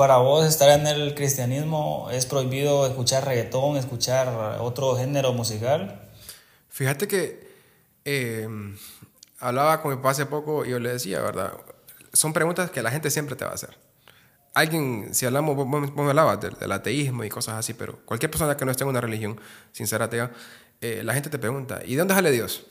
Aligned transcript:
para 0.00 0.16
vos 0.16 0.46
estar 0.46 0.80
en 0.80 0.86
el 0.86 1.14
cristianismo 1.14 2.08
es 2.10 2.24
prohibido 2.24 2.86
escuchar 2.86 3.26
reggaetón, 3.26 3.76
escuchar 3.76 4.56
otro 4.58 4.96
género 4.96 5.34
musical? 5.34 6.08
Fíjate 6.70 7.06
que 7.06 7.46
eh, 8.06 8.48
hablaba 9.40 9.82
con 9.82 9.90
mi 9.90 9.98
papá 9.98 10.12
hace 10.12 10.24
poco 10.24 10.64
y 10.64 10.70
yo 10.70 10.78
le 10.78 10.92
decía, 10.92 11.20
¿verdad? 11.20 11.52
Son 12.14 12.32
preguntas 12.32 12.70
que 12.70 12.80
la 12.80 12.90
gente 12.90 13.10
siempre 13.10 13.36
te 13.36 13.44
va 13.44 13.50
a 13.50 13.54
hacer. 13.54 13.76
Alguien, 14.54 15.14
si 15.14 15.26
hablamos, 15.26 15.54
vos, 15.54 15.66
me 15.68 16.08
hablabas 16.08 16.40
del, 16.40 16.72
ateísmo 16.72 17.22
y 17.24 17.28
cosas 17.28 17.56
así, 17.56 17.74
pero 17.74 17.98
cualquier 18.06 18.30
persona 18.30 18.56
que 18.56 18.64
no 18.64 18.70
esté 18.70 18.84
en 18.84 18.88
una 18.88 19.02
religión, 19.02 19.38
sin 19.72 19.86
ser 19.86 20.00
atea, 20.00 20.32
eh, 20.80 21.02
la 21.04 21.12
gente 21.14 21.28
te 21.28 21.38
pregunta, 21.38 21.82
¿y 21.84 21.92
de 21.92 21.98
dónde 21.98 22.14
sale 22.14 22.30
Dios? 22.30 22.64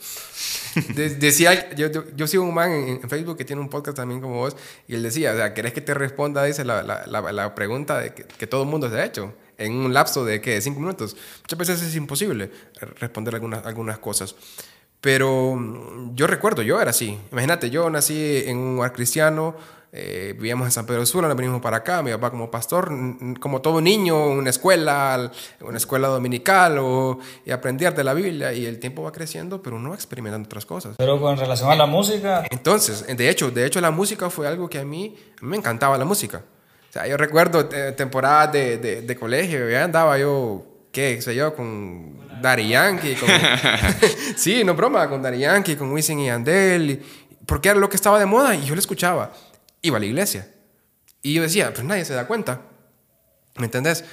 decía, 0.96 1.74
yo, 1.76 1.88
yo, 2.16 2.28
sigo 2.28 2.44
un 2.44 2.54
man 2.54 2.72
en, 2.72 3.10
Facebook 3.10 3.38
que 3.38 3.46
tiene 3.46 3.62
un 3.62 3.70
podcast 3.70 3.98
también 3.98 4.22
como 4.22 4.36
vos, 4.36 4.56
y 4.88 4.96
él 4.96 5.04
decía, 5.04 5.34
o 5.34 5.36
sea, 5.36 5.54
¿querés 5.54 5.74
que 5.74 5.82
te 5.82 5.94
responda, 5.94 6.44
dice, 6.44 6.66
la, 6.66 6.84
la, 6.84 7.06
la, 7.06 7.56
pregunta 7.56 8.00
de 8.00 8.14
que, 8.14 8.48
todo 8.48 8.64
el 8.64 8.70
mundo 8.70 8.90
se 8.90 9.00
ha 9.00 9.06
hecho? 9.06 9.34
En 9.58 9.74
un 9.74 9.94
lapso 9.94 10.24
de, 10.24 10.40
¿qué? 10.40 10.60
Cinco 10.62 10.80
minutos. 10.80 11.18
Muchas 11.42 11.60
veces 11.60 11.82
es 11.82 11.96
imposible 11.96 12.50
responder 13.00 13.36
algunas, 13.36 13.66
algunas 13.66 14.00
cosas. 14.00 14.34
Pero 15.02 15.56
mm, 15.56 16.16
yo 16.16 16.28
recuerdo, 16.28 16.62
yo 16.62 16.82
era 16.82 16.92
así. 16.92 17.18
Imagínate, 17.32 17.70
yo 17.70 17.90
nací 17.90 18.44
en 18.46 18.58
un 18.58 18.76
lugar 18.76 18.94
cristiano, 18.94 19.56
eh, 19.92 20.34
vivíamos 20.36 20.68
en 20.68 20.72
San 20.72 20.86
Pedro 20.86 21.04
Sula, 21.06 21.28
nos 21.28 21.36
venimos 21.36 21.62
para 21.62 21.78
acá, 21.78 22.04
mi 22.04 22.12
papá 22.12 22.30
como 22.30 22.52
pastor, 22.52 22.92
como 23.40 23.62
todo 23.62 23.82
niño, 23.82 24.28
una 24.28 24.52
escuela, 24.52 25.32
una 25.62 25.78
escuela 25.78 26.08
dominical, 26.10 26.78
o, 26.80 27.18
y 27.44 27.50
aprender 27.50 27.96
de 27.96 28.04
la 28.04 28.14
Biblia, 28.14 28.54
y 28.54 28.68
el 28.68 28.80
tiempo 28.80 29.02
va 29.02 29.12
creciendo, 29.12 29.64
pero 29.64 29.78
uno 29.78 29.90
va 29.90 29.96
experimentando 29.96 30.46
otras 30.46 30.66
cosas. 30.66 30.96
Pero 30.98 31.20
con 31.20 31.38
relación 31.38 31.72
a 31.72 31.76
la 31.76 31.88
música... 31.88 32.44
Entonces, 32.52 33.06
de 33.08 33.30
hecho, 33.30 33.50
de 33.50 33.66
hecho 33.66 33.82
la 33.82 33.90
música 33.90 34.30
fue 34.30 34.48
algo 34.48 34.70
que 34.70 34.78
a 34.78 34.86
mí, 34.86 35.16
me 35.42 35.58
encantaba 35.58 35.98
la 35.98 36.06
música. 36.06 36.44
O 36.90 36.94
sea, 36.94 37.08
yo 37.08 37.18
recuerdo 37.18 37.68
eh, 37.72 37.94
temporadas 37.94 38.52
de, 38.52 38.78
de, 38.78 39.02
de, 39.02 39.16
colegio, 39.16 39.70
ya 39.70 39.84
andaba 39.84 40.20
yo, 40.20 40.66
qué 40.92 41.20
sé 41.22 41.34
yo, 41.34 41.56
con 41.56 42.42
Daddy 42.42 42.70
Yankee, 42.70 43.16
con, 43.16 43.30
sí, 44.36 44.64
no 44.64 44.76
broma, 44.76 45.10
con 45.10 45.22
Daddy 45.24 45.40
Yankee, 45.40 45.76
con 45.76 45.92
Wisin 45.92 46.20
y 46.20 46.30
Andel, 46.30 47.04
porque 47.48 47.70
era 47.70 47.80
lo 47.80 47.90
que 47.90 47.96
estaba 47.96 48.20
de 48.20 48.28
moda, 48.28 48.54
y 48.54 48.66
yo 48.66 48.76
lo 48.76 48.80
escuchaba 48.80 49.32
iba 49.82 49.98
a 49.98 50.00
la 50.00 50.06
iglesia. 50.06 50.52
Y 51.22 51.34
yo 51.34 51.42
decía, 51.42 51.74
pues 51.74 51.86
nadie 51.86 52.06
se 52.06 52.14
da 52.14 52.28
cuenta. 52.28 52.62
¿Me 53.58 53.66
entendés? 53.66 54.06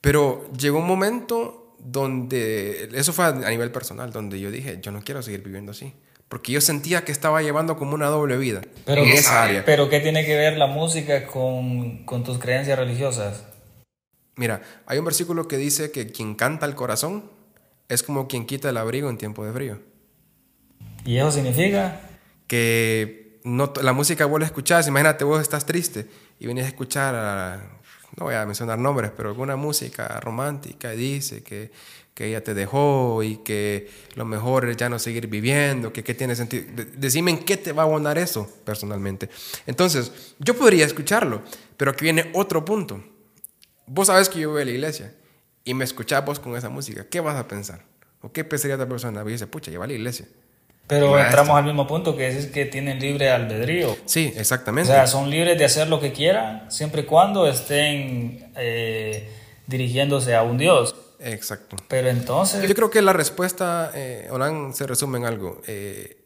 Pero 0.00 0.50
llegó 0.52 0.78
un 0.78 0.86
momento 0.86 1.76
donde, 1.78 2.88
eso 2.94 3.12
fue 3.12 3.24
a 3.24 3.32
nivel 3.32 3.70
personal, 3.70 4.12
donde 4.12 4.40
yo 4.40 4.50
dije, 4.50 4.78
yo 4.80 4.92
no 4.92 5.02
quiero 5.02 5.22
seguir 5.22 5.42
viviendo 5.42 5.72
así. 5.72 5.92
Porque 6.28 6.52
yo 6.52 6.60
sentía 6.60 7.04
que 7.04 7.12
estaba 7.12 7.42
llevando 7.42 7.76
como 7.76 7.94
una 7.94 8.06
doble 8.06 8.36
vida 8.36 8.62
pero, 8.86 9.02
en 9.02 9.10
esa 9.10 9.44
área. 9.44 9.64
Pero 9.64 9.88
¿qué 9.88 10.00
tiene 10.00 10.24
que 10.24 10.36
ver 10.36 10.56
la 10.56 10.66
música 10.66 11.26
con, 11.26 12.04
con 12.04 12.24
tus 12.24 12.38
creencias 12.38 12.78
religiosas? 12.78 13.44
Mira, 14.36 14.62
hay 14.86 14.98
un 14.98 15.04
versículo 15.04 15.46
que 15.46 15.58
dice 15.58 15.90
que 15.90 16.08
quien 16.08 16.34
canta 16.34 16.66
el 16.66 16.74
corazón 16.74 17.30
es 17.88 18.02
como 18.02 18.26
quien 18.26 18.46
quita 18.46 18.70
el 18.70 18.76
abrigo 18.78 19.10
en 19.10 19.18
tiempo 19.18 19.44
de 19.44 19.52
frío. 19.52 19.80
¿Y 21.04 21.18
eso 21.18 21.30
significa? 21.30 22.00
Que 22.46 23.23
no, 23.44 23.72
la 23.82 23.92
música 23.92 24.24
vos 24.26 24.40
la 24.40 24.46
escuchás, 24.46 24.88
imagínate 24.88 25.22
vos 25.22 25.40
estás 25.40 25.66
triste 25.66 26.06
y 26.40 26.46
venís 26.46 26.64
a 26.64 26.68
escuchar, 26.68 27.60
no 28.16 28.24
voy 28.24 28.34
a 28.34 28.44
mencionar 28.46 28.78
nombres, 28.78 29.12
pero 29.14 29.28
alguna 29.28 29.54
música 29.54 30.18
romántica 30.20 30.90
dice 30.90 31.42
que, 31.42 31.70
que 32.14 32.28
ella 32.28 32.42
te 32.42 32.54
dejó 32.54 33.22
y 33.22 33.36
que 33.38 33.90
lo 34.14 34.24
mejor 34.24 34.68
es 34.68 34.78
ya 34.78 34.88
no 34.88 34.98
seguir 34.98 35.26
viviendo, 35.26 35.92
que 35.92 36.02
qué 36.02 36.14
tiene 36.14 36.34
sentido. 36.34 36.64
Decime 36.96 37.32
en 37.32 37.38
qué 37.44 37.58
te 37.58 37.72
va 37.72 37.82
a 37.82 37.86
abonar 37.86 38.16
eso 38.16 38.48
personalmente. 38.64 39.28
Entonces, 39.66 40.10
yo 40.38 40.56
podría 40.56 40.86
escucharlo, 40.86 41.42
pero 41.76 41.90
aquí 41.90 42.04
viene 42.04 42.30
otro 42.32 42.64
punto. 42.64 43.04
Vos 43.86 44.06
sabes 44.06 44.30
que 44.30 44.40
yo 44.40 44.52
voy 44.52 44.62
a 44.62 44.64
la 44.64 44.70
iglesia 44.70 45.14
y 45.64 45.74
me 45.74 45.84
escuchás 45.84 46.24
vos 46.24 46.40
con 46.40 46.56
esa 46.56 46.70
música, 46.70 47.06
¿qué 47.10 47.20
vas 47.20 47.36
a 47.36 47.46
pensar? 47.46 47.84
¿O 48.22 48.32
qué 48.32 48.42
pensaría 48.42 48.76
otra 48.76 48.88
persona? 48.88 49.22
Y 49.26 49.32
dice, 49.32 49.46
pucha, 49.46 49.70
lleva 49.70 49.84
a 49.84 49.88
la 49.88 49.92
iglesia. 49.92 50.26
Pero 50.86 51.18
entramos 51.18 51.56
al 51.56 51.64
mismo 51.64 51.86
punto 51.86 52.14
que 52.16 52.28
es 52.28 52.46
que 52.46 52.66
tienen 52.66 53.00
libre 53.00 53.30
albedrío. 53.30 53.96
Sí, 54.04 54.32
exactamente. 54.36 54.90
O 54.90 54.94
sea, 54.94 55.06
son 55.06 55.30
libres 55.30 55.58
de 55.58 55.64
hacer 55.64 55.88
lo 55.88 55.98
que 55.98 56.12
quieran 56.12 56.70
siempre 56.70 57.02
y 57.02 57.04
cuando 57.04 57.46
estén 57.48 58.52
eh, 58.54 59.30
dirigiéndose 59.66 60.34
a 60.34 60.42
un 60.42 60.58
Dios. 60.58 60.94
Exacto. 61.20 61.76
Pero 61.88 62.08
entonces... 62.08 62.68
Yo 62.68 62.74
creo 62.74 62.90
que 62.90 63.00
la 63.00 63.14
respuesta, 63.14 63.92
eh, 63.94 64.28
se 64.74 64.86
resume 64.86 65.18
en 65.18 65.24
algo. 65.24 65.62
Eh, 65.66 66.22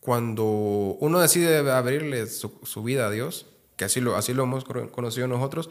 cuando 0.00 0.44
uno 0.44 1.20
decide 1.20 1.70
abrirle 1.70 2.26
su, 2.26 2.82
vida 2.82 3.06
a 3.06 3.10
Dios, 3.10 3.46
que 3.76 3.84
así 3.84 4.00
lo, 4.00 4.16
así 4.16 4.32
lo 4.32 4.44
hemos 4.44 4.64
conocido 4.64 5.28
nosotros, 5.28 5.68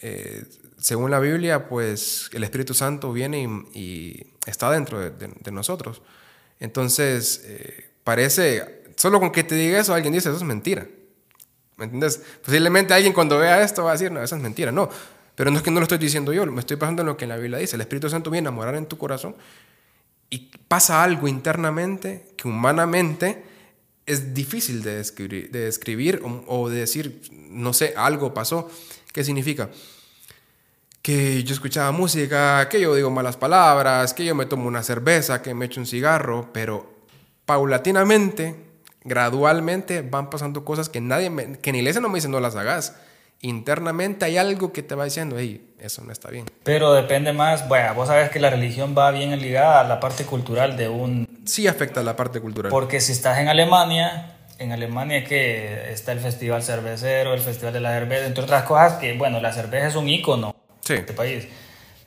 eh, 0.00 0.44
según 0.78 1.10
la 1.10 1.18
Biblia, 1.18 1.68
pues 1.68 2.30
el 2.32 2.44
Espíritu 2.44 2.72
Santo 2.72 3.12
viene 3.12 3.42
y, 3.74 4.34
está 4.46 4.70
dentro 4.70 4.98
de 4.98 5.52
nosotros. 5.52 6.00
Entonces, 6.60 7.42
eh, 7.44 7.90
parece, 8.04 8.82
solo 8.96 9.20
con 9.20 9.30
que 9.30 9.44
te 9.44 9.54
diga 9.54 9.78
eso, 9.78 9.94
alguien 9.94 10.12
dice, 10.12 10.28
eso 10.28 10.38
es 10.38 10.44
mentira. 10.44 10.86
¿Me 11.76 11.84
entiendes? 11.84 12.20
Posiblemente 12.44 12.92
alguien 12.92 13.12
cuando 13.12 13.38
vea 13.38 13.62
esto 13.62 13.84
va 13.84 13.90
a 13.90 13.92
decir, 13.92 14.10
no, 14.10 14.22
eso 14.22 14.34
es 14.34 14.42
mentira. 14.42 14.72
No, 14.72 14.88
pero 15.34 15.50
no 15.50 15.58
es 15.58 15.62
que 15.62 15.70
no 15.70 15.78
lo 15.78 15.84
estoy 15.84 15.98
diciendo 15.98 16.32
yo, 16.32 16.44
me 16.46 16.60
estoy 16.60 16.76
pasando 16.76 17.02
en 17.02 17.06
lo 17.06 17.16
que 17.16 17.26
la 17.26 17.36
Biblia 17.36 17.58
dice. 17.58 17.76
El 17.76 17.82
Espíritu 17.82 18.10
Santo 18.10 18.30
viene 18.30 18.48
a 18.48 18.50
morar 18.50 18.74
en 18.74 18.86
tu 18.86 18.98
corazón 18.98 19.36
y 20.30 20.50
pasa 20.66 21.02
algo 21.04 21.28
internamente 21.28 22.26
que 22.36 22.48
humanamente 22.48 23.44
es 24.04 24.34
difícil 24.34 24.82
de 24.82 24.96
describir, 24.96 25.50
de 25.50 25.60
describir 25.60 26.20
o, 26.24 26.44
o 26.48 26.68
de 26.68 26.80
decir, 26.80 27.22
no 27.30 27.72
sé, 27.72 27.94
algo 27.96 28.34
pasó. 28.34 28.68
¿Qué 29.12 29.22
significa? 29.22 29.70
Que 31.08 31.42
yo 31.42 31.54
escuchaba 31.54 31.90
música, 31.90 32.68
que 32.68 32.82
yo 32.82 32.94
digo 32.94 33.08
malas 33.08 33.38
palabras, 33.38 34.12
que 34.12 34.26
yo 34.26 34.34
me 34.34 34.44
tomo 34.44 34.68
una 34.68 34.82
cerveza, 34.82 35.40
que 35.40 35.54
me 35.54 35.64
echo 35.64 35.80
un 35.80 35.86
cigarro, 35.86 36.50
pero 36.52 36.98
paulatinamente, 37.46 38.56
gradualmente 39.04 40.02
van 40.02 40.28
pasando 40.28 40.66
cosas 40.66 40.90
que 40.90 41.00
nadie, 41.00 41.56
que 41.62 41.70
en 41.70 41.76
iglesia 41.76 42.02
no 42.02 42.10
me 42.10 42.16
dicen 42.16 42.30
no 42.30 42.40
las 42.40 42.56
hagas. 42.56 42.94
Internamente 43.40 44.26
hay 44.26 44.36
algo 44.36 44.70
que 44.70 44.82
te 44.82 44.94
va 44.94 45.06
diciendo, 45.06 45.36
hey, 45.38 45.72
eso 45.80 46.04
no 46.04 46.12
está 46.12 46.28
bien. 46.28 46.44
Pero 46.62 46.92
depende 46.92 47.32
más, 47.32 47.66
bueno, 47.68 47.94
vos 47.94 48.08
sabes 48.08 48.28
que 48.28 48.38
la 48.38 48.50
religión 48.50 48.94
va 48.94 49.10
bien 49.10 49.30
ligada 49.40 49.80
a 49.80 49.84
la 49.84 50.00
parte 50.00 50.24
cultural 50.24 50.76
de 50.76 50.90
un... 50.90 51.26
Sí 51.46 51.66
afecta 51.66 52.00
a 52.00 52.02
la 52.02 52.16
parte 52.16 52.38
cultural. 52.38 52.68
Porque 52.68 53.00
si 53.00 53.12
estás 53.12 53.38
en 53.38 53.48
Alemania, 53.48 54.36
en 54.58 54.72
Alemania 54.72 55.24
que 55.24 55.90
está 55.90 56.12
el 56.12 56.20
festival 56.20 56.62
cervecero, 56.62 57.32
el 57.32 57.40
festival 57.40 57.72
de 57.72 57.80
la 57.80 57.92
cerveza, 57.92 58.26
entre 58.26 58.44
otras 58.44 58.64
cosas 58.64 58.98
que, 58.98 59.16
bueno, 59.16 59.40
la 59.40 59.54
cerveza 59.54 59.86
es 59.86 59.96
un 59.96 60.06
ícono 60.06 60.57
este 60.96 61.12
país. 61.12 61.48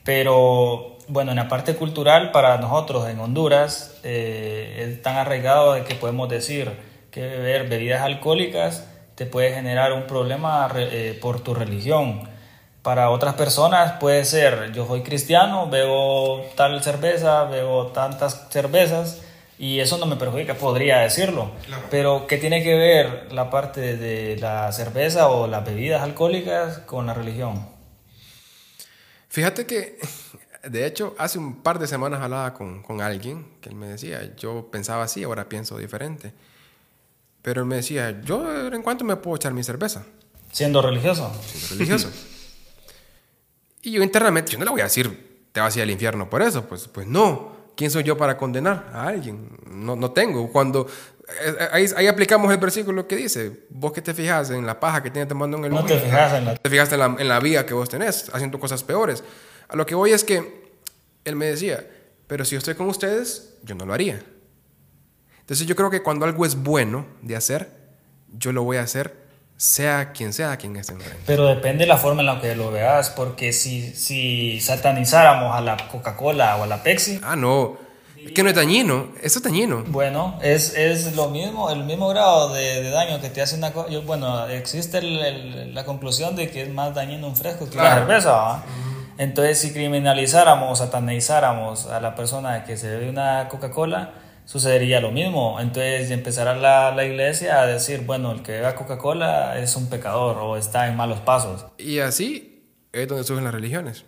Pero 0.03 0.97
bueno, 1.07 1.31
en 1.31 1.37
la 1.37 1.47
parte 1.47 1.75
cultural, 1.75 2.31
para 2.31 2.57
nosotros 2.57 3.07
en 3.09 3.19
Honduras, 3.19 3.99
eh, 4.03 4.87
es 4.87 5.01
tan 5.01 5.17
arraigado 5.17 5.73
de 5.73 5.83
que 5.83 5.95
podemos 5.95 6.29
decir 6.29 6.71
que 7.11 7.21
beber 7.21 7.67
bebidas 7.67 8.01
alcohólicas 8.01 8.87
te 9.15 9.25
puede 9.25 9.53
generar 9.53 9.93
un 9.93 10.07
problema 10.07 10.71
eh, 10.75 11.17
por 11.21 11.41
tu 11.41 11.53
religión. 11.53 12.29
Para 12.81 13.11
otras 13.11 13.35
personas 13.35 13.93
puede 13.99 14.25
ser, 14.25 14.71
yo 14.73 14.87
soy 14.87 15.03
cristiano, 15.03 15.69
bebo 15.69 16.43
tal 16.55 16.81
cerveza, 16.81 17.43
bebo 17.43 17.87
tantas 17.87 18.47
cervezas 18.49 19.21
y 19.59 19.79
eso 19.79 19.99
no 19.99 20.07
me 20.07 20.15
perjudica, 20.15 20.55
podría 20.55 20.99
decirlo. 20.99 21.51
Pero 21.91 22.25
¿qué 22.25 22.37
tiene 22.37 22.63
que 22.63 22.73
ver 22.73 23.27
la 23.31 23.51
parte 23.51 23.97
de 23.97 24.37
la 24.37 24.71
cerveza 24.71 25.29
o 25.29 25.45
las 25.45 25.63
bebidas 25.63 26.01
alcohólicas 26.01 26.79
con 26.79 27.05
la 27.05 27.13
religión? 27.13 27.67
Fíjate 29.31 29.65
que, 29.65 29.97
de 30.61 30.85
hecho, 30.85 31.15
hace 31.17 31.39
un 31.39 31.63
par 31.63 31.79
de 31.79 31.87
semanas 31.87 32.19
hablaba 32.19 32.53
con, 32.53 32.83
con 32.83 32.99
alguien 32.99 33.47
que 33.61 33.69
él 33.69 33.75
me 33.75 33.87
decía, 33.87 34.35
yo 34.35 34.69
pensaba 34.69 35.05
así, 35.05 35.23
ahora 35.23 35.47
pienso 35.47 35.77
diferente. 35.77 36.33
Pero 37.41 37.61
él 37.61 37.67
me 37.67 37.77
decía, 37.77 38.19
yo 38.25 38.67
en 38.67 38.81
cuanto 38.81 39.05
me 39.05 39.15
puedo 39.15 39.37
echar 39.37 39.53
mi 39.53 39.63
cerveza. 39.63 40.05
Siendo 40.51 40.81
religioso. 40.81 41.31
Siendo 41.45 41.75
religioso. 41.75 42.11
y 43.83 43.91
yo 43.91 44.03
internamente, 44.03 44.51
yo 44.51 44.59
no 44.59 44.65
le 44.65 44.71
voy 44.71 44.81
a 44.81 44.83
decir, 44.83 45.45
te 45.53 45.61
vas 45.61 45.73
a 45.73 45.79
ir 45.79 45.83
al 45.83 45.91
infierno 45.91 46.29
por 46.29 46.41
eso. 46.41 46.67
Pues, 46.67 46.89
pues 46.89 47.07
no. 47.07 47.55
¿Quién 47.81 47.89
soy 47.89 48.03
yo 48.03 48.15
para 48.15 48.37
condenar 48.37 48.91
a 48.93 49.07
alguien? 49.07 49.57
No, 49.65 49.95
no 49.95 50.11
tengo. 50.11 50.51
Cuando 50.51 50.85
eh, 51.27 51.67
ahí, 51.71 51.87
ahí, 51.95 52.05
aplicamos 52.05 52.51
el 52.51 52.59
versículo 52.59 53.07
que 53.07 53.15
dice, 53.15 53.65
vos 53.71 53.91
que 53.91 54.03
te 54.03 54.13
fijas 54.13 54.51
en 54.51 54.67
la 54.67 54.79
paja 54.79 55.01
que 55.01 55.09
tiene 55.09 55.25
tomando 55.25 55.57
en 55.57 55.65
el 55.65 55.71
No 55.71 55.83
te 55.83 55.97
fijas 55.97 56.33
en 56.33 56.45
la... 56.45 56.55
Te 56.57 56.69
fijaste 56.69 56.93
en 56.93 56.99
la, 56.99 57.15
en 57.17 57.27
la 57.27 57.39
vida 57.39 57.65
que 57.65 57.73
vos 57.73 57.89
tenés, 57.89 58.29
haciendo 58.31 58.59
cosas 58.59 58.83
peores. 58.83 59.23
A 59.67 59.75
lo 59.75 59.87
que 59.87 59.95
voy 59.95 60.11
es 60.11 60.23
que 60.23 60.77
él 61.25 61.35
me 61.35 61.47
decía, 61.47 61.83
pero 62.27 62.45
si 62.45 62.51
yo 62.51 62.59
estoy 62.59 62.75
con 62.75 62.87
ustedes, 62.87 63.55
yo 63.63 63.73
no 63.73 63.87
lo 63.87 63.95
haría. 63.95 64.23
Entonces 65.39 65.65
yo 65.65 65.75
creo 65.75 65.89
que 65.89 66.03
cuando 66.03 66.27
algo 66.27 66.45
es 66.45 66.61
bueno 66.61 67.07
de 67.23 67.35
hacer, 67.35 67.67
yo 68.37 68.53
lo 68.53 68.61
voy 68.61 68.77
a 68.77 68.83
hacer 68.83 69.15
sea 69.61 70.11
quien 70.11 70.33
sea 70.33 70.57
quien 70.57 70.75
esté 70.75 70.93
enfrente. 70.93 71.19
Pero 71.27 71.45
depende 71.45 71.83
de 71.83 71.87
la 71.87 71.97
forma 71.97 72.21
en 72.21 72.25
la 72.25 72.41
que 72.41 72.55
lo 72.55 72.71
veas, 72.71 73.11
porque 73.11 73.53
si, 73.53 73.93
si 73.93 74.59
satanizáramos 74.59 75.55
a 75.55 75.61
la 75.61 75.77
Coca-Cola 75.77 76.57
o 76.57 76.63
a 76.63 76.67
la 76.67 76.81
Pepsi... 76.81 77.21
Ah, 77.21 77.35
no 77.35 77.77
Que 78.33 78.41
no 78.41 78.49
es 78.49 78.55
dañino, 78.55 79.09
eso 79.21 79.37
es 79.37 79.43
dañino. 79.43 79.83
Bueno, 79.85 80.39
es, 80.41 80.75
es 80.75 81.15
lo 81.15 81.29
mismo, 81.29 81.69
el 81.69 81.83
mismo 81.83 82.09
grado 82.09 82.51
de, 82.51 82.89
daño 82.89 83.21
que 83.21 83.29
te 83.29 83.43
hace 83.43 83.55
una 83.55 83.71
cosa. 83.71 83.87
Bueno, 83.99 84.47
existe 84.47 84.99
la 85.03 85.85
conclusión 85.85 86.35
de 86.35 86.49
que 86.49 86.63
es 86.63 86.69
más 86.69 86.95
dañino 86.95 87.27
un 87.27 87.35
fresco 87.35 87.69
que 87.69 87.77
la 87.77 87.93
cerveza. 87.93 88.63
Entonces, 89.19 89.59
si 89.59 89.73
criminalizáramos, 89.73 90.79
satanizáramos 90.79 91.85
a 91.85 91.99
la 91.99 92.15
persona 92.15 92.63
que 92.63 92.77
se 92.77 92.89
bebe 92.89 93.11
una 93.11 93.47
Coca-Cola, 93.47 94.13
sucedería 94.45 94.99
lo 94.99 95.11
mismo. 95.11 95.59
Entonces 95.59 96.11
empezará 96.11 96.55
la, 96.55 96.93
la, 96.93 97.05
iglesia 97.05 97.61
a 97.61 97.65
decir, 97.65 98.01
bueno, 98.05 98.31
el 98.31 98.43
que 98.43 98.53
beba 98.53 98.75
Coca-Cola 98.75 99.59
es 99.59 99.75
un 99.75 99.89
pecador 99.89 100.37
o 100.37 100.57
está 100.57 100.87
en 100.87 100.95
malos 100.95 101.19
pasos. 101.19 101.65
Y 101.77 101.99
así 101.99 102.63
es 102.91 103.07
donde 103.07 103.23
surgen 103.23 103.43
las 103.43 103.53
religiones 103.53 104.05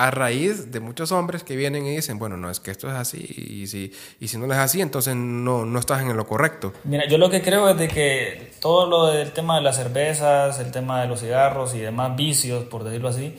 a 0.00 0.10
raíz 0.10 0.72
de 0.72 0.80
muchos 0.80 1.12
hombres 1.12 1.44
que 1.44 1.56
vienen 1.56 1.84
y 1.84 1.96
dicen, 1.96 2.18
bueno, 2.18 2.38
no 2.38 2.50
es 2.50 2.58
que 2.58 2.70
esto 2.70 2.88
es 2.88 2.94
así 2.94 3.18
y 3.36 3.66
si, 3.66 3.92
y 4.18 4.28
si 4.28 4.38
no 4.38 4.46
es 4.46 4.58
así, 4.58 4.80
entonces 4.80 5.14
no, 5.14 5.66
no 5.66 5.78
estás 5.78 6.00
en 6.00 6.16
lo 6.16 6.26
correcto. 6.26 6.72
Mira, 6.84 7.06
yo 7.06 7.18
lo 7.18 7.28
que 7.28 7.42
creo 7.42 7.68
es 7.68 7.76
de 7.76 7.88
que 7.88 8.52
todo 8.60 8.88
lo 8.88 9.08
del 9.08 9.32
tema 9.32 9.56
de 9.56 9.62
las 9.62 9.76
cervezas, 9.76 10.58
el 10.58 10.70
tema 10.70 11.02
de 11.02 11.08
los 11.08 11.20
cigarros 11.20 11.74
y 11.74 11.80
demás 11.80 12.16
vicios, 12.16 12.64
por 12.64 12.84
decirlo 12.84 13.08
así, 13.08 13.38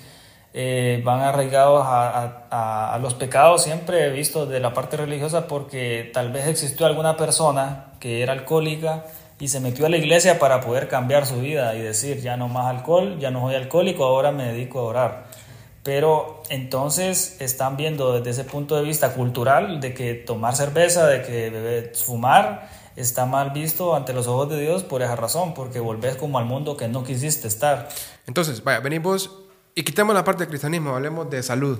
eh, 0.54 1.02
van 1.06 1.22
arraigados 1.22 1.86
a, 1.86 2.98
los 3.02 3.14
pecados 3.14 3.64
siempre 3.64 4.10
vistos 4.10 4.50
de 4.50 4.60
la 4.60 4.74
parte 4.74 4.98
religiosa 4.98 5.48
porque 5.48 6.12
tal 6.14 6.32
vez 6.32 6.48
existió 6.48 6.86
alguna 6.86 7.16
persona 7.16 7.94
que 8.00 8.22
era 8.22 8.34
alcohólica 8.34 9.06
y 9.40 9.48
se 9.48 9.60
metió 9.60 9.86
a 9.86 9.90
la 9.90 9.98
iglesia 9.98 10.40
para 10.40 10.62
poder 10.62 10.88
cambiar 10.88 11.26
su 11.26 11.40
vida 11.40 11.74
y 11.76 11.82
decir, 11.82 12.22
ya 12.22 12.38
no 12.38 12.48
más 12.48 12.68
alcohol, 12.68 13.18
ya 13.18 13.32
no 13.32 13.42
soy 13.42 13.56
alcohólico, 13.56 14.04
ahora 14.04 14.32
me 14.32 14.52
dedico 14.52 14.80
a 14.80 14.84
orar. 14.84 15.26
Pero 15.84 16.44
entonces 16.50 17.38
están 17.40 17.76
viendo 17.76 18.14
desde 18.14 18.42
ese 18.42 18.44
punto 18.44 18.76
de 18.76 18.84
vista 18.84 19.14
cultural 19.14 19.80
de 19.80 19.96
que 19.96 20.14
tomar 20.14 20.56
cerveza, 20.56 21.08
de 21.08 21.24
que 21.24 21.92
fumar, 21.96 22.70
está 22.96 23.26
mal 23.26 23.50
visto 23.52 23.96
ante 23.96 24.14
los 24.14 24.28
ojos 24.28 24.50
de 24.50 24.60
Dios 24.60 24.84
por 24.84 25.02
esa 25.02 25.16
razón, 25.16 25.54
porque 25.54 25.80
volvés 25.80 26.18
como 26.18 26.38
al 26.38 26.46
mundo 26.46 26.78
que 26.78 26.88
no 26.88 27.04
quisiste 27.04 27.48
estar. 27.48 27.90
Entonces, 28.28 28.64
vaya, 28.64 28.80
venimos 28.80 29.41
y 29.76 29.84
quitemos 29.84 30.14
la 30.14 30.24
parte 30.24 30.44
del 30.44 30.50
cristianismo, 30.50 30.96
hablemos 30.96 31.30
de 31.30 31.42
salud. 31.44 31.80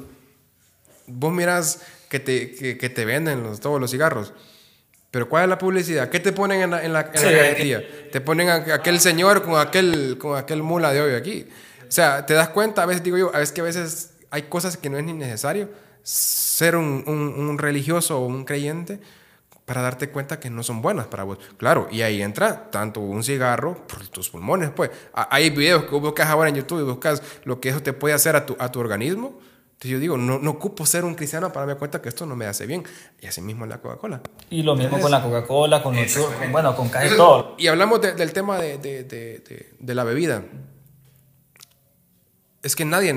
Vos 1.08 1.34
miras 1.34 1.82
que 2.10 2.20
te, 2.20 2.78
que, 2.78 2.90
te 2.90 3.06
venden 3.06 3.44
los, 3.44 3.60
todos 3.60 3.80
los 3.80 3.92
cigarros. 3.92 4.34
Pero 5.12 5.28
¿cuál 5.28 5.44
es 5.44 5.50
la 5.50 5.58
publicidad? 5.58 6.10
¿Qué 6.10 6.20
te 6.20 6.32
ponen 6.32 6.62
en 6.62 6.72
la, 6.72 6.84
en 6.84 6.94
la, 6.94 7.12
Te 7.12 8.22
ponen 8.22 8.50
a, 8.50 8.56
aquel 8.74 9.00
señor 9.00 9.44
con 9.44 9.60
aquel, 9.60 10.18
con 10.18 10.38
aquel 10.38 10.64
mula 10.64 10.94
de 10.94 11.02
hoy 11.02 11.14
aquí. 11.16 11.48
O 11.88 11.92
sea, 11.92 12.26
te 12.26 12.34
das 12.34 12.50
cuenta, 12.50 12.84
a 12.84 12.86
veces 12.86 13.04
digo 13.04 13.18
yo, 13.18 13.36
a 13.36 13.40
veces 13.40 13.52
que 13.52 13.62
a 13.62 13.66
veces 13.66 14.12
hay 14.30 14.44
cosas 14.44 14.78
que 14.78 14.90
no 14.90 14.98
es 14.98 15.04
ni 15.04 15.12
necesario 15.14 15.70
ser 16.04 16.76
un, 16.76 17.04
un, 17.06 17.58
religioso 17.58 18.20
o 18.20 18.26
un 18.26 18.46
creyente 18.46 19.00
para 19.66 19.82
darte 19.82 20.10
cuenta 20.10 20.40
que 20.40 20.50
no 20.50 20.64
son 20.64 20.82
buenas 20.82 21.08
para 21.08 21.24
vos. 21.24 21.38
Claro, 21.58 21.88
y 21.92 22.02
ahí 22.02 22.22
entra 22.22 22.70
tanto 22.72 23.00
un 23.00 23.24
cigarro 23.24 23.86
por 23.88 24.08
tus 24.08 24.30
pulmones, 24.30 24.72
pues. 24.72 24.92
Hay 25.14 25.50
videos 25.50 25.84
que 25.86 25.96
buscas 25.96 26.28
ahora 26.30 26.50
en 26.50 26.56
YouTube 26.56 26.82
y 26.82 26.84
buscas 26.84 27.22
lo 27.44 27.60
que 27.60 27.70
eso 27.70 27.82
te 27.82 27.94
puede 27.94 28.14
hacer 28.14 28.36
a 28.36 28.46
tu, 28.46 28.56
a 28.60 28.72
tu 28.72 28.80
organismo. 28.80 29.40
Entonces 29.74 29.92
yo 29.92 30.00
digo, 30.00 30.18
no, 30.18 30.38
no 30.38 30.52
ocupo 30.52 30.86
ser 30.86 31.06
un 31.06 31.16
cristiano 31.16 31.52
para 31.52 31.66
darme 31.66 31.80
cuenta 31.80 32.02
que 32.02 32.10
esto 32.10 32.26
no 32.26 32.36
me 32.36 32.46
hace 32.46 32.68
bien. 32.68 32.84
Y 33.20 33.28
así 33.28 33.42
mismo 33.42 33.66
la 33.66 33.80
Coca-Cola. 33.80 34.22
Y 34.50 34.62
lo 34.62 34.76
mismo 34.76 35.00
con 35.00 35.10
la 35.10 35.24
Coca-Cola, 35.24 35.82
con, 35.82 35.96
los 35.96 36.20
bueno, 36.52 36.76
con 36.76 36.90
casi 36.90 37.16
todo. 37.16 37.56
Y 37.58 37.68
hablamos 37.68 38.02
del 38.02 38.32
tema 38.34 38.60
de, 38.60 38.78
de, 38.78 39.04
de, 39.04 39.74
de 39.80 39.96
la 39.96 40.04
bebida 40.04 40.44
es 42.64 42.76
que 42.76 42.86
nadie, 42.86 43.14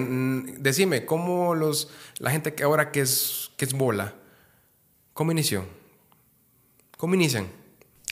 decime, 0.59 1.05
¿cómo 1.05 1.55
los, 1.55 1.91
la 2.19 2.31
gente 2.31 2.55
que 2.55 2.63
ahora 2.63 2.91
que 2.91 3.01
es, 3.01 3.51
que 3.57 3.65
es 3.67 3.75
bola, 3.75 4.15
cómo 5.13 5.33
inició? 5.33 5.67
¿Cómo 6.97 7.15
inician? 7.15 7.49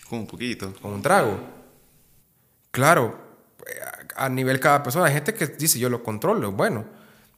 Con 0.09 0.21
un 0.21 0.27
poquito. 0.27 0.73
Con 0.81 0.93
un 0.93 1.03
trago. 1.03 1.39
Claro, 2.71 3.17
a 4.17 4.29
nivel 4.29 4.61
cada 4.61 4.83
persona, 4.83 5.07
hay 5.07 5.15
gente 5.15 5.35
que 5.35 5.47
dice 5.47 5.79
yo 5.79 5.89
lo 5.89 6.03
controlo, 6.03 6.53
bueno, 6.53 6.85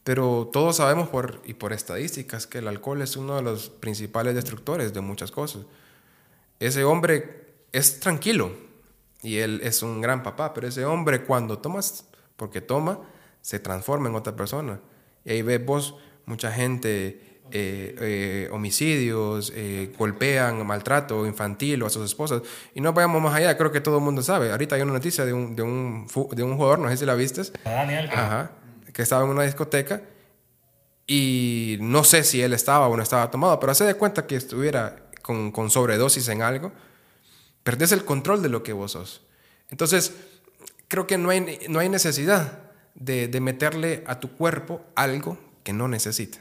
pero 0.03 0.51
todos 0.53 0.77
sabemos 0.77 1.09
por, 1.09 1.41
y 1.45 1.55
por 1.55 1.73
estadísticas 1.73 2.47
que 2.47 2.59
el 2.59 2.69
alcohol 2.69 3.03
es 3.03 3.17
uno 3.17 3.37
de 3.37 3.43
los 3.43 3.71
principales 3.71 4.35
destructores 4.35 4.93
de 4.93 5.01
muchas 5.01 5.31
cosas. 5.31 5.63
Ese 6.61 6.85
hombre 6.85 7.55
es 7.73 8.01
tranquilo 8.01 8.53
y 9.23 9.39
él 9.39 9.61
es 9.63 9.83
un 9.83 10.01
gran 10.01 10.23
papá, 10.23 10.53
pero 10.53 10.69
ese 10.69 10.85
hombre 10.85 11.25
cuando 11.25 11.59
tomas, 11.59 12.07
porque 12.37 12.61
toma, 12.61 13.01
se 13.41 13.59
transforma 13.59 14.09
en 14.09 14.15
otra 14.15 14.37
persona. 14.37 14.81
Y 15.25 15.33
ahí 15.33 15.43
ves 15.43 15.65
vos 15.65 15.97
mucha 16.27 16.53
gente, 16.53 17.34
eh, 17.51 17.95
eh, 18.01 18.49
homicidios, 18.53 19.53
eh, 19.55 19.93
golpean, 19.97 20.67
maltrato 20.67 21.27
infantil 21.27 21.83
o 21.83 21.87
a 21.87 21.91
sus 21.91 22.05
esposas. 22.05 22.43
Y 22.75 22.81
no 22.81 22.93
vayamos 22.93 23.23
más 23.23 23.35
allá, 23.35 23.57
creo 23.57 23.71
que 23.71 23.81
todo 23.81 23.99
el 23.99 24.05
mundo 24.05 24.23
sabe. 24.23 24.51
Ahorita 24.51 24.77
hay 24.77 24.83
una 24.83 24.93
noticia 24.93 25.25
de 25.25 25.33
un, 25.33 25.55
de 25.55 25.63
un, 25.63 26.07
de 26.33 26.43
un 26.43 26.57
jugador, 26.57 26.79
no 26.79 26.89
sé 26.89 26.97
si 26.97 27.07
la 27.07 27.15
viste. 27.15 27.43
Daniel. 27.65 28.09
Ajá, 28.13 28.53
que 28.93 29.03
estaba 29.03 29.25
en 29.25 29.31
una 29.31 29.43
discoteca 29.43 30.03
y 31.07 31.77
no 31.81 32.05
sé 32.05 32.25
si 32.25 32.41
él 32.43 32.53
estaba 32.53 32.89
o 32.89 32.97
no 32.97 33.03
estaba 33.03 33.31
tomado, 33.31 33.61
pero 33.61 33.73
hace 33.73 33.85
de 33.85 33.95
cuenta 33.95 34.27
que 34.27 34.37
estuviera 34.37 35.11
con, 35.23 35.53
con 35.53 35.71
sobredosis 35.71 36.29
en 36.29 36.43
algo, 36.43 36.73
perdés 37.63 37.93
el 37.93 38.05
control 38.05 38.43
de 38.43 38.49
lo 38.49 38.63
que 38.63 38.73
vos 38.73 38.93
sos. 38.93 39.23
Entonces, 39.71 40.15
creo 40.89 41.07
que 41.07 41.19
no 41.19 41.31
hay, 41.31 41.59
no 41.69 41.79
hay 41.79 41.89
necesidad 41.89 42.61
de, 42.95 43.41
meterle 43.41 44.05
a 44.07 44.21
tu 44.21 44.37
cuerpo 44.37 44.85
algo 44.95 45.39
que 45.65 45.73
no 45.73 45.89
necesita. 45.89 46.39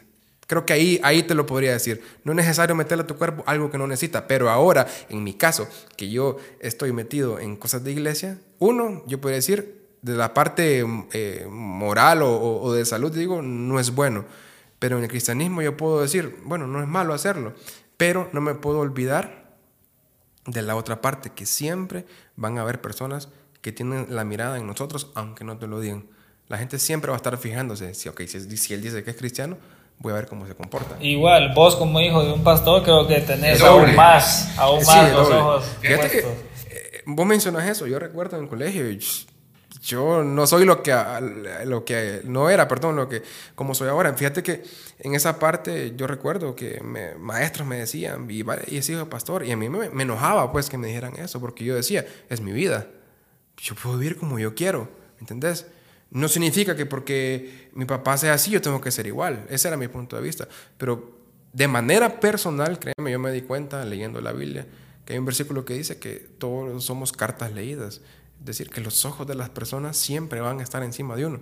Creo 0.47 0.65
que 0.65 0.73
ahí, 0.73 0.99
ahí 1.03 1.23
te 1.23 1.35
lo 1.35 1.45
podría 1.45 1.71
decir. 1.71 2.01
No 2.23 2.31
es 2.31 2.35
necesario 2.37 2.75
meterle 2.75 3.03
a 3.03 3.07
tu 3.07 3.15
cuerpo 3.15 3.43
algo 3.45 3.71
que 3.71 3.77
no 3.77 3.87
necesita. 3.87 4.27
Pero 4.27 4.49
ahora, 4.49 4.87
en 5.09 5.23
mi 5.23 5.33
caso, 5.33 5.67
que 5.95 6.09
yo 6.09 6.37
estoy 6.59 6.91
metido 6.91 7.39
en 7.39 7.55
cosas 7.55 7.83
de 7.83 7.91
iglesia, 7.91 8.39
uno, 8.59 9.03
yo 9.07 9.21
podría 9.21 9.37
decir, 9.37 9.83
de 10.01 10.15
la 10.15 10.33
parte 10.33 10.85
eh, 11.13 11.47
moral 11.49 12.19
o, 12.23 12.73
de 12.73 12.85
salud, 12.85 13.11
digo, 13.11 13.41
no 13.41 13.79
es 13.79 13.95
bueno. 13.95 14.25
Pero 14.79 14.97
en 14.97 15.03
el 15.03 15.09
cristianismo 15.09 15.61
yo 15.61 15.77
puedo 15.77 16.01
decir, 16.01 16.37
bueno, 16.43 16.67
no 16.67 16.81
es 16.81 16.87
malo 16.87 17.13
hacerlo. 17.13 17.53
Pero 17.95 18.29
no 18.33 18.41
me 18.41 18.53
puedo 18.53 18.79
olvidar 18.79 19.55
de 20.45 20.61
la 20.61 20.75
otra 20.75 21.01
parte, 21.01 21.29
que 21.29 21.45
siempre 21.45 22.05
van 22.35 22.57
a 22.57 22.61
haber 22.61 22.81
personas 22.81 23.29
que 23.61 23.71
tienen 23.71 24.07
la 24.09 24.25
mirada 24.25 24.57
en 24.57 24.67
nosotros, 24.67 25.09
aunque 25.15 25.45
no 25.45 25.57
te 25.57 25.67
lo 25.67 25.79
digan. 25.79 26.05
La 26.49 26.57
gente 26.57 26.79
siempre 26.79 27.09
va 27.09 27.15
a 27.15 27.17
estar 27.17 27.37
fijándose, 27.37 27.93
si, 27.93 28.09
okay, 28.09 28.27
si, 28.27 28.73
él 28.73 28.81
dice 28.81 29.03
que 29.05 29.11
es 29.11 29.17
cristiano, 29.17 29.57
voy 29.99 30.11
a 30.11 30.15
ver 30.15 30.27
cómo 30.27 30.45
se 30.45 30.55
comporta. 30.55 30.97
Igual, 30.99 31.53
vos 31.53 31.75
como 31.75 31.99
hijo 32.01 32.23
de 32.23 32.33
un 32.33 32.43
pastor 32.43 32.83
creo 32.83 33.07
que 33.07 33.21
tenés 33.21 33.61
aún 33.61 33.95
más, 33.95 34.57
aún 34.57 34.85
más 34.85 35.11
los 35.11 35.29
ojos. 35.29 35.65
Fíjate 35.79 36.09
que 36.09 36.19
eh, 36.19 37.01
vos 37.05 37.25
mencionas 37.25 37.67
eso, 37.67 37.87
yo 37.87 37.99
recuerdo 37.99 38.37
en 38.37 38.43
el 38.43 38.49
colegio, 38.49 38.83
yo 39.81 40.23
no 40.23 40.47
soy 40.47 40.65
lo 40.65 40.81
que, 40.81 40.95
lo 41.65 41.83
que 41.83 42.21
no 42.23 42.49
era, 42.49 42.67
perdón, 42.67 42.95
lo 42.95 43.09
que 43.09 43.21
como 43.55 43.75
soy 43.75 43.89
ahora. 43.89 44.13
Fíjate 44.13 44.41
que 44.41 44.63
en 44.99 45.13
esa 45.13 45.39
parte 45.39 45.93
yo 45.95 46.07
recuerdo 46.07 46.55
que 46.55 46.81
maestros 47.19 47.67
me 47.67 47.77
decían, 47.77 48.29
y, 48.29 48.43
y 48.67 48.77
es 48.77 48.89
hijo 48.89 48.99
de 48.99 49.05
pastor, 49.05 49.45
y 49.45 49.51
a 49.51 49.57
mí 49.57 49.67
me, 49.69 49.89
me 49.89 50.03
enojaba 50.03 50.51
pues 50.51 50.69
que 50.69 50.77
me 50.77 50.87
dijeran 50.87 51.15
eso, 51.17 51.39
porque 51.41 51.65
yo 51.65 51.75
decía, 51.75 52.05
es 52.29 52.39
mi 52.39 52.53
vida, 52.53 52.87
yo 53.57 53.75
puedo 53.75 53.97
vivir 53.97 54.17
como 54.17 54.39
yo 54.39 54.55
quiero, 54.55 54.89
¿entendés? 55.19 55.67
No 56.13 56.27
significa 56.27 56.75
que 56.75 56.85
porque 56.85 57.69
mi 57.73 57.85
papá 57.85 58.17
sea 58.17 58.33
así, 58.33 58.51
yo 58.51 58.61
tengo 58.61 58.79
que 58.79 58.91
ser 58.91 59.07
igual. 59.07 59.45
Ese 59.49 59.67
era 59.67 59.77
mi 59.77 59.87
punto 59.87 60.15
de 60.15 60.21
vista. 60.21 60.47
Pero 60.77 61.19
de 61.51 61.67
manera 61.67 62.19
personal, 62.19 62.79
créeme, 62.79 63.11
yo 63.11 63.19
me 63.19 63.31
di 63.31 63.41
cuenta 63.41 63.83
leyendo 63.83 64.21
la 64.21 64.31
Biblia 64.31 64.65
que 65.05 65.13
hay 65.13 65.19
un 65.19 65.25
versículo 65.25 65.65
que 65.65 65.73
dice 65.73 65.99
que 65.99 66.15
todos 66.37 66.83
somos 66.83 67.11
cartas 67.11 67.51
leídas. 67.51 68.01
Es 68.39 68.45
decir, 68.45 68.69
que 68.69 68.81
los 68.81 69.05
ojos 69.05 69.27
de 69.27 69.35
las 69.35 69.49
personas 69.49 69.97
siempre 69.97 70.39
van 70.39 70.59
a 70.59 70.63
estar 70.63 70.83
encima 70.83 71.15
de 71.15 71.25
uno. 71.25 71.39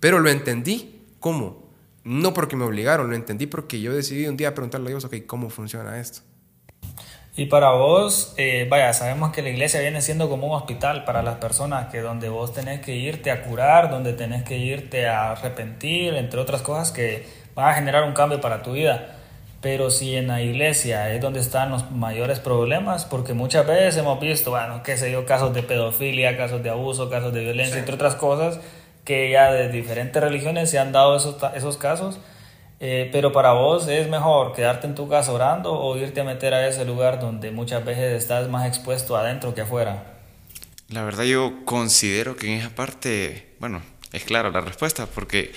Pero 0.00 0.18
lo 0.18 0.30
entendí. 0.30 1.06
¿Cómo? 1.20 1.68
No 2.04 2.32
porque 2.32 2.56
me 2.56 2.64
obligaron, 2.64 3.10
lo 3.10 3.16
entendí 3.16 3.46
porque 3.46 3.80
yo 3.80 3.92
decidí 3.92 4.26
un 4.26 4.36
día 4.36 4.54
preguntarle 4.54 4.88
a 4.88 4.90
Dios, 4.90 5.04
ok, 5.04 5.16
¿cómo 5.26 5.50
funciona 5.50 6.00
esto? 6.00 6.20
Y 7.38 7.46
para 7.46 7.70
vos, 7.70 8.34
eh, 8.36 8.66
vaya, 8.68 8.92
sabemos 8.92 9.30
que 9.30 9.42
la 9.42 9.50
iglesia 9.50 9.78
viene 9.78 10.02
siendo 10.02 10.28
como 10.28 10.48
un 10.48 10.56
hospital 10.56 11.04
para 11.04 11.22
las 11.22 11.36
personas, 11.36 11.86
que 11.86 12.00
donde 12.00 12.28
vos 12.28 12.52
tenés 12.52 12.80
que 12.80 12.96
irte 12.96 13.30
a 13.30 13.44
curar, 13.44 13.90
donde 13.90 14.12
tenés 14.12 14.42
que 14.42 14.58
irte 14.58 15.06
a 15.06 15.30
arrepentir, 15.30 16.14
entre 16.14 16.40
otras 16.40 16.62
cosas 16.62 16.90
que 16.90 17.28
van 17.54 17.68
a 17.68 17.74
generar 17.74 18.02
un 18.02 18.12
cambio 18.12 18.40
para 18.40 18.64
tu 18.64 18.72
vida. 18.72 19.14
Pero 19.60 19.92
si 19.92 20.16
en 20.16 20.26
la 20.26 20.42
iglesia 20.42 21.14
es 21.14 21.20
donde 21.20 21.38
están 21.38 21.70
los 21.70 21.92
mayores 21.92 22.40
problemas, 22.40 23.04
porque 23.04 23.34
muchas 23.34 23.64
veces 23.64 23.96
hemos 23.98 24.18
visto, 24.18 24.50
bueno, 24.50 24.82
qué 24.82 24.96
sé 24.96 25.12
yo, 25.12 25.24
casos 25.24 25.54
de 25.54 25.62
pedofilia, 25.62 26.36
casos 26.36 26.64
de 26.64 26.70
abuso, 26.70 27.08
casos 27.08 27.32
de 27.32 27.44
violencia, 27.44 27.78
entre 27.78 27.94
otras 27.94 28.16
cosas, 28.16 28.58
que 29.04 29.30
ya 29.30 29.52
de 29.52 29.68
diferentes 29.68 30.20
religiones 30.20 30.70
se 30.70 30.80
han 30.80 30.90
dado 30.90 31.16
esos, 31.16 31.36
esos 31.54 31.76
casos 31.76 32.18
eh, 32.80 33.08
pero 33.12 33.32
para 33.32 33.52
vos 33.52 33.88
es 33.88 34.08
mejor 34.08 34.52
quedarte 34.52 34.86
en 34.86 34.94
tu 34.94 35.08
casa 35.08 35.32
orando 35.32 35.72
o 35.72 35.96
irte 35.96 36.20
a 36.20 36.24
meter 36.24 36.54
a 36.54 36.68
ese 36.68 36.84
lugar 36.84 37.20
donde 37.20 37.50
muchas 37.50 37.84
veces 37.84 38.14
estás 38.14 38.48
más 38.48 38.66
expuesto 38.66 39.16
adentro 39.16 39.54
que 39.54 39.62
afuera. 39.62 40.18
La 40.88 41.02
verdad 41.02 41.24
yo 41.24 41.64
considero 41.64 42.36
que 42.36 42.46
en 42.46 42.60
esa 42.60 42.70
parte, 42.70 43.48
bueno, 43.58 43.82
es 44.12 44.24
clara 44.24 44.50
la 44.50 44.60
respuesta 44.60 45.06
porque 45.06 45.52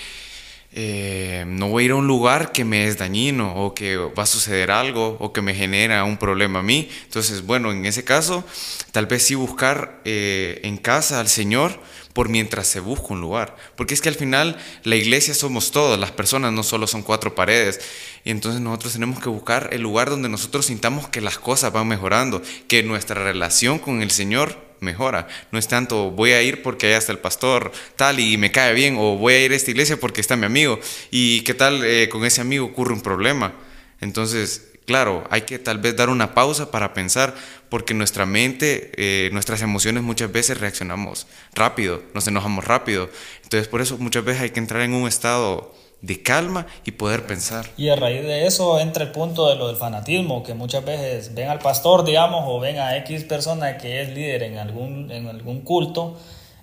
eh, 0.74 1.44
no 1.48 1.68
voy 1.68 1.84
a 1.84 1.86
ir 1.88 1.92
a 1.92 1.96
un 1.96 2.08
lugar 2.08 2.54
que 2.54 2.64
me 2.64 2.86
es 2.88 2.98
dañino 2.98 3.56
o 3.56 3.74
que 3.74 3.98
va 3.98 4.24
a 4.24 4.26
suceder 4.26 4.72
algo 4.72 5.18
o 5.20 5.34
que 5.34 5.42
me 5.42 5.54
genera 5.54 6.04
un 6.06 6.18
problema 6.18 6.60
a 6.60 6.64
mí. 6.64 6.90
Entonces, 7.04 7.46
bueno, 7.46 7.72
en 7.72 7.86
ese 7.86 8.04
caso, 8.04 8.44
tal 8.92 9.06
vez 9.06 9.24
sí 9.24 9.36
buscar 9.36 10.00
eh, 10.06 10.62
en 10.64 10.78
casa 10.78 11.20
al 11.20 11.28
Señor 11.28 11.80
por 12.14 12.30
mientras 12.30 12.68
se 12.68 12.80
busca 12.80 13.08
un 13.10 13.22
lugar. 13.22 13.56
Porque 13.76 13.94
es 13.94 14.02
que 14.02 14.10
al 14.10 14.16
final 14.16 14.58
la 14.84 14.96
iglesia 14.96 15.34
somos 15.34 15.72
todos, 15.72 16.00
las 16.00 16.12
personas 16.12 16.54
no 16.54 16.64
solo 16.64 16.88
son 16.88 17.04
cuatro 17.04 17.36
paredes. 17.36 17.80
Y 18.24 18.32
entonces 18.32 18.62
nosotros 18.62 18.94
tenemos 18.94 19.20
que 19.20 19.30
buscar 19.30 19.70
el 19.72 19.82
lugar 19.82 20.10
donde 20.10 20.30
nosotros 20.30 20.66
sintamos 20.66 21.08
que 21.10 21.22
las 21.22 21.38
cosas 21.38 21.72
van 21.72 21.88
mejorando, 21.88 22.42
que 22.68 22.84
nuestra 22.84 23.24
relación 23.24 23.80
con 23.80 24.02
el 24.02 24.12
Señor 24.12 24.72
mejora. 24.82 25.28
No 25.52 25.60
es 25.60 25.68
tanto 25.68 26.12
voy 26.12 26.32
a 26.32 26.42
ir 26.42 26.62
porque 26.64 26.88
allá 26.88 26.98
está 26.98 27.12
el 27.12 27.20
pastor 27.20 27.72
tal 27.96 28.20
y 28.20 28.38
me 28.38 28.52
cae 28.52 28.74
bien 28.74 28.98
o 28.98 29.16
voy 29.16 29.34
a 29.36 29.46
ir 29.46 29.52
a 29.54 29.56
esta 29.56 29.72
iglesia 29.72 29.98
porque 29.98 30.22
está 30.22 30.36
mi 30.36 30.46
amigo 30.46 30.80
y 31.12 31.42
qué 31.42 31.54
tal 31.54 31.86
eh, 31.86 32.10
con 32.10 32.26
ese 32.26 32.42
amigo 32.42 32.66
ocurre 32.66 32.94
un 32.94 33.02
problema. 33.02 33.54
Entonces, 34.02 34.72
claro, 34.86 35.24
hay 35.30 35.44
que 35.44 35.60
tal 35.60 35.78
vez 35.78 35.96
dar 35.96 36.10
una 36.10 36.34
pausa 36.34 36.72
para 36.72 36.94
pensar 36.94 37.36
porque 37.72 37.94
nuestra 37.94 38.26
mente, 38.26 38.92
eh, 38.98 39.30
nuestras 39.32 39.62
emociones 39.62 40.04
muchas 40.04 40.30
veces 40.30 40.60
reaccionamos 40.60 41.26
rápido, 41.56 42.04
nos 42.14 42.28
enojamos 42.28 42.66
rápido. 42.66 43.10
Entonces, 43.44 43.70
por 43.70 43.80
eso 43.80 43.98
muchas 43.98 44.26
veces 44.26 44.42
hay 44.42 44.50
que 44.50 44.60
entrar 44.60 44.82
en 44.82 44.94
un 44.94 45.08
estado 45.08 45.74
de 46.02 46.22
calma 46.22 46.68
y 46.84 46.92
poder 46.92 47.26
pensar. 47.26 47.68
Y 47.78 47.88
a 47.88 47.96
raíz 47.96 48.24
de 48.24 48.46
eso 48.46 48.78
entra 48.78 49.06
el 49.06 49.12
punto 49.12 49.48
de 49.48 49.56
lo 49.56 49.70
del 49.70 49.78
fanatismo, 49.78 50.44
que 50.44 50.54
muchas 50.54 50.84
veces 50.84 51.34
ven 51.34 51.48
al 51.48 51.60
pastor, 51.60 52.04
digamos, 52.04 52.44
o 52.46 52.60
ven 52.60 52.78
a 52.78 52.98
X 52.98 53.24
persona 53.24 53.78
que 53.78 54.02
es 54.02 54.10
líder 54.10 54.44
en 54.44 54.58
algún, 54.58 55.10
en 55.10 55.28
algún 55.28 55.62
culto 55.62 56.20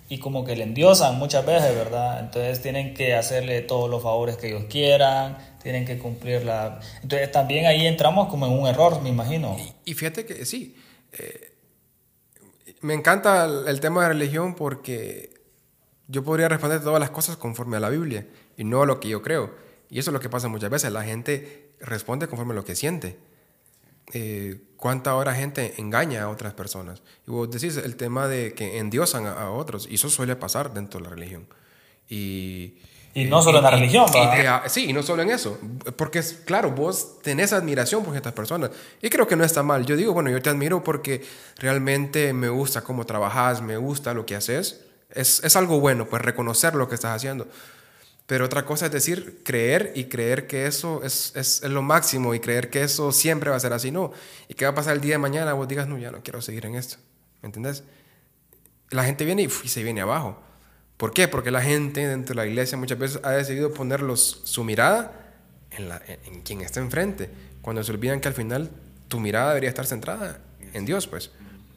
y 0.09 0.17
como 0.19 0.43
que 0.43 0.55
le 0.55 0.63
endiosan 0.63 1.17
muchas 1.17 1.43
veces, 1.43 1.73
¿verdad? 1.75 2.19
Entonces 2.19 2.61
tienen 2.61 2.93
que 2.93 3.15
hacerle 3.15 3.61
todos 3.61 3.89
los 3.89 4.03
favores 4.03 4.37
que 4.37 4.49
ellos 4.49 4.65
quieran, 4.69 5.37
tienen 5.61 5.85
que 5.85 5.97
cumplir 5.97 6.43
la... 6.43 6.79
Entonces 7.01 7.31
también 7.31 7.65
ahí 7.65 7.85
entramos 7.85 8.27
como 8.27 8.45
en 8.47 8.53
un 8.53 8.67
error, 8.67 9.01
me 9.01 9.09
imagino. 9.09 9.55
Y, 9.85 9.93
fíjate 9.93 10.25
que 10.25 10.45
sí, 10.45 10.75
eh, 11.13 11.53
me 12.81 12.93
encanta 12.93 13.45
el 13.45 13.79
tema 13.79 14.03
de 14.03 14.09
religión 14.09 14.55
porque 14.55 15.33
yo 16.07 16.23
podría 16.23 16.49
responder 16.49 16.81
todas 16.81 16.99
las 16.99 17.11
cosas 17.11 17.37
conforme 17.37 17.77
a 17.77 17.79
la 17.79 17.89
Biblia 17.89 18.27
y 18.57 18.63
no 18.63 18.81
a 18.81 18.85
lo 18.85 18.99
que 18.99 19.09
yo 19.09 19.21
creo. 19.21 19.53
Y 19.89 19.99
eso 19.99 20.11
es 20.11 20.13
lo 20.13 20.19
que 20.19 20.29
pasa 20.29 20.47
muchas 20.47 20.69
veces. 20.69 20.91
La 20.91 21.03
gente 21.03 21.71
responde 21.79 22.27
conforme 22.27 22.53
a 22.53 22.55
lo 22.55 22.65
que 22.65 22.75
siente. 22.75 23.17
Eh, 24.13 24.61
¿Cuánta 24.75 25.15
hora 25.15 25.35
gente 25.35 25.75
engaña 25.77 26.23
a 26.23 26.29
otras 26.29 26.53
personas? 26.53 27.03
Y 27.27 27.31
vos 27.31 27.49
decís 27.51 27.77
el 27.77 27.95
tema 27.95 28.27
de 28.27 28.53
que 28.53 28.79
endiosan 28.79 29.27
a, 29.27 29.51
otros. 29.51 29.87
Y 29.89 29.95
eso 29.95 30.09
suele 30.09 30.35
pasar 30.35 30.73
dentro 30.73 30.99
de 30.99 31.03
la 31.03 31.09
religión. 31.11 31.47
Y, 32.07 32.79
y 33.21 33.25
no 33.25 33.41
solo 33.41 33.57
en 33.59 33.63
la 33.63 33.71
religión, 33.71 34.05
Sí, 34.67 34.89
y 34.89 34.93
no 34.93 35.03
solo 35.03 35.23
en 35.23 35.31
eso. 35.31 35.59
Porque, 35.95 36.21
claro, 36.45 36.71
vos 36.71 37.21
tenés 37.21 37.53
admiración 37.53 38.03
por 38.03 38.15
estas 38.15 38.33
personas. 38.33 38.71
Y 39.01 39.09
creo 39.09 39.27
que 39.27 39.35
no 39.35 39.43
está 39.43 39.63
mal. 39.63 39.85
Yo 39.85 39.95
digo, 39.95 40.13
bueno, 40.13 40.29
yo 40.29 40.41
te 40.41 40.49
admiro 40.49 40.83
porque 40.83 41.25
realmente 41.57 42.33
me 42.33 42.49
gusta 42.49 42.81
cómo 42.81 43.05
trabajas, 43.05 43.61
me 43.61 43.77
gusta 43.77 44.13
lo 44.13 44.25
que 44.25 44.35
haces. 44.35 44.85
Es, 45.11 45.43
es 45.43 45.55
algo 45.55 45.79
bueno, 45.79 46.05
pues 46.05 46.21
reconocer 46.21 46.75
lo 46.75 46.87
que 46.87 46.95
estás 46.95 47.15
haciendo. 47.15 47.47
Pero 48.29 48.45
otra 48.45 48.63
cosa 48.63 48.85
es 48.85 48.91
decir, 48.91 49.41
creer 49.43 49.91
y 49.95 50.03
creer 50.03 50.45
que 50.45 50.67
eso 50.67 51.01
es, 51.03 51.35
es, 51.35 51.63
es, 51.63 51.69
lo 51.71 51.81
máximo 51.81 52.35
y 52.35 52.39
creer 52.39 52.69
que 52.69 52.83
eso 52.83 53.11
siempre 53.11 53.49
va 53.49 53.55
a 53.55 53.59
ser 53.59 53.73
así, 53.73 53.89
no. 53.89 54.11
¿Y 54.47 54.53
qué 54.53 54.65
va 54.65 54.71
a 54.71 54.75
pasar 54.75 54.93
el 54.93 55.01
día 55.01 55.15
de 55.15 55.17
mañana? 55.17 55.53
Vos 55.53 55.67
digas, 55.67 55.87
no, 55.87 55.97
ya 55.97 56.11
no 56.11 56.21
quiero 56.21 56.39
seguir 56.39 56.67
en 56.67 56.75
esto. 56.75 56.97
¿Me 57.41 57.47
entendés? 57.47 57.83
La 58.91 59.03
gente 59.03 59.25
viene 59.25 59.41
y, 59.41 59.49
se 59.49 59.81
viene 59.81 60.01
abajo. 60.01 60.39
¿Por 60.99 61.13
qué? 61.13 61.29
Porque 61.29 61.49
la 61.49 61.61
gente 61.61 62.05
dentro 62.05 62.35
de 62.35 62.41
la 62.41 62.45
iglesia 62.45 62.77
muchas 62.77 62.99
veces 62.99 63.21
ha 63.23 63.31
decidido 63.31 63.73
poner 63.73 64.01
su 64.17 64.65
mirada 64.65 65.31
en, 65.71 66.41
quien 66.41 66.59
está 66.59 66.81
enfrente, 66.81 67.29
cuando 67.61 67.81
se 67.85 67.93
olvidan 67.93 68.19
que 68.19 68.27
al 68.27 68.33
final 68.33 68.69
tu 69.07 69.21
mirada 69.21 69.47
debería 69.47 69.69
estar 69.69 69.85
centrada 69.85 70.41
en 70.73 70.83
Dios, 70.83 71.07
pues. 71.07 71.31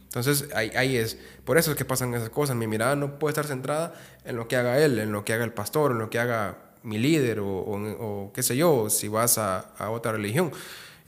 Entonces 0.07 0.49
ahí, 0.57 0.97
es, 0.97 1.19
por 1.45 1.57
eso 1.57 1.71
es 1.71 1.77
que 1.77 1.85
pasan 1.85 2.13
esas 2.15 2.31
cosas. 2.31 2.57
Mi 2.57 2.67
mirada 2.67 2.97
no 2.97 3.21
puede 3.21 3.31
estar 3.31 3.47
centrada 3.47 3.95
en 4.25 4.35
lo 4.35 4.49
que 4.49 4.57
haga 4.57 4.81
él, 4.81 4.99
en 4.99 5.13
lo 5.13 5.25
que 5.25 5.35
haga 5.35 5.45
el 5.45 5.53
pastor, 5.53 5.93
en 5.93 5.99
lo 5.99 6.11
que 6.11 6.19
haga 6.19 6.59
mi 6.83 6.99
líder 6.99 7.39
o, 7.41 8.33
qué 8.35 8.43
sé 8.43 8.57
yo, 8.57 8.91
si 8.91 9.07
vas 9.07 9.39
a 9.39 9.89
otra 9.89 10.11
religión. 10.11 10.51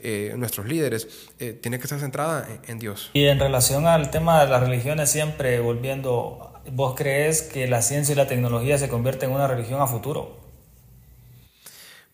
Eh, 0.07 0.35
nuestros 0.37 0.67
líderes, 0.67 1.09
eh, 1.39 1.55
tiene 1.55 1.79
que 1.79 1.85
estar 1.85 1.99
centrada 1.99 2.47
en, 2.69 2.79
Dios. 2.79 3.09
Y 3.15 3.25
en 3.25 3.41
relación 3.41 3.87
al 3.87 4.11
tema 4.11 4.45
de 4.45 4.51
las 4.51 4.61
religiones, 4.61 5.11
siempre 5.11 5.61
volviendo, 5.61 6.61
¿vos 6.71 6.95
crees 6.95 7.41
que 7.41 7.67
la 7.69 7.81
ciencia 7.81 8.13
y 8.13 8.17
la 8.17 8.27
tecnología 8.27 8.77
se 8.77 8.91
convierten 8.91 9.31
en 9.31 9.37
una 9.37 9.47
religión 9.47 9.81
a 9.81 9.87
futuro? 9.87 10.37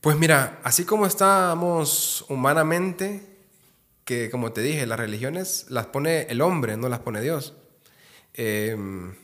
Pues 0.00 0.16
mira, 0.16 0.60
así 0.62 0.84
como 0.84 1.04
estamos 1.04 2.24
humanamente, 2.28 3.22
que, 4.04 4.30
como 4.30 4.52
te 4.52 4.60
dije, 4.60 4.86
las 4.86 5.00
religiones 5.00 5.66
las 5.68 5.86
pone 5.86 6.28
el 6.28 6.42
hombre, 6.42 6.76
no 6.76 6.88
las 6.88 7.00
pone 7.00 7.20
Dios. 7.20 7.54
Em, 8.34 9.16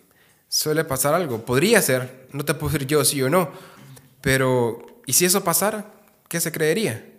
suele 0.48 0.82
pasar 0.82 1.14
algo. 1.14 1.44
Podría 1.44 1.80
ser, 1.82 2.26
no 2.32 2.44
te 2.44 2.52
puedo 2.54 2.72
decir 2.72 2.88
yo 2.88 3.04
sí 3.04 3.22
o 3.22 3.30
no, 3.30 3.48
pero 4.20 4.84
¿y 5.06 5.12
si 5.12 5.24
eso 5.24 5.44
pasara? 5.44 5.92
¿Qué 6.28 6.40
se 6.40 6.50
creería? 6.50 7.12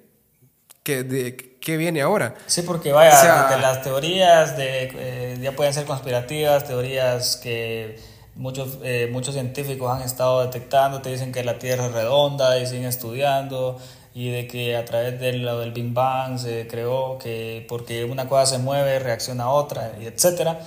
¿Qué, 0.87 1.03
de, 1.03 1.35
qué 1.59 1.75
viene 1.75 2.01
ahora? 2.01 2.35
Sí, 2.45 2.61
porque 2.61 2.93
vaya, 2.93 3.57
las 3.57 3.81
teorías 3.81 4.55
de, 4.55 4.89
eh, 4.95 5.37
ya 5.41 5.51
pueden 5.51 5.73
ser 5.73 5.83
conspirativas, 5.83 6.63
teorías 6.63 7.35
que 7.35 7.99
muchos, 8.35 8.77
eh, 8.83 9.09
muchos 9.11 9.33
científicos 9.33 9.93
han 9.93 10.01
estado 10.01 10.45
detectando, 10.45 11.01
te 11.01 11.09
dicen 11.09 11.33
que 11.33 11.43
la 11.43 11.59
Tierra 11.59 11.87
es 11.87 11.91
redonda 11.91 12.57
y 12.57 12.67
siguen 12.67 12.85
estudiando 12.85 13.77
y 14.13 14.29
de 14.29 14.47
que 14.47 14.77
a 14.77 14.85
través 14.85 15.19
de 15.19 15.33
lo 15.33 15.59
del 15.59 15.73
Big 15.73 15.91
Bang 15.91 16.39
se 16.39 16.67
creó 16.67 17.17
que 17.17 17.65
porque 17.67 18.05
una 18.05 18.29
cosa 18.29 18.45
se 18.45 18.57
mueve 18.57 18.97
reacciona 18.99 19.43
a 19.43 19.49
otra, 19.49 19.91
y 19.99 20.05
etcétera, 20.05 20.61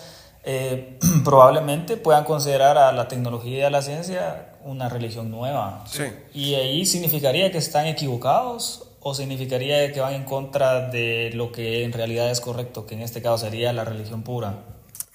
eh, 0.44 0.98
probablemente 1.24 1.96
puedan 1.96 2.24
considerar 2.24 2.76
a 2.76 2.92
la 2.92 3.08
tecnología 3.08 3.58
y 3.60 3.62
a 3.62 3.70
la 3.70 3.80
ciencia 3.80 4.50
una 4.66 4.90
religión 4.90 5.30
nueva. 5.30 5.82
Sí. 5.86 6.02
Y 6.34 6.56
ahí 6.56 6.84
significaría 6.84 7.50
que 7.50 7.56
están 7.56 7.86
equivocados 7.86 8.89
o 9.00 9.14
significaría 9.14 9.92
que 9.92 10.00
van 10.00 10.14
en 10.14 10.24
contra 10.24 10.90
de 10.90 11.30
lo 11.34 11.50
que 11.50 11.84
en 11.84 11.92
realidad 11.92 12.30
es 12.30 12.40
correcto, 12.40 12.86
que 12.86 12.94
en 12.94 13.00
este 13.00 13.22
caso 13.22 13.38
sería 13.38 13.72
la 13.72 13.84
religión 13.84 14.22
pura. 14.22 14.64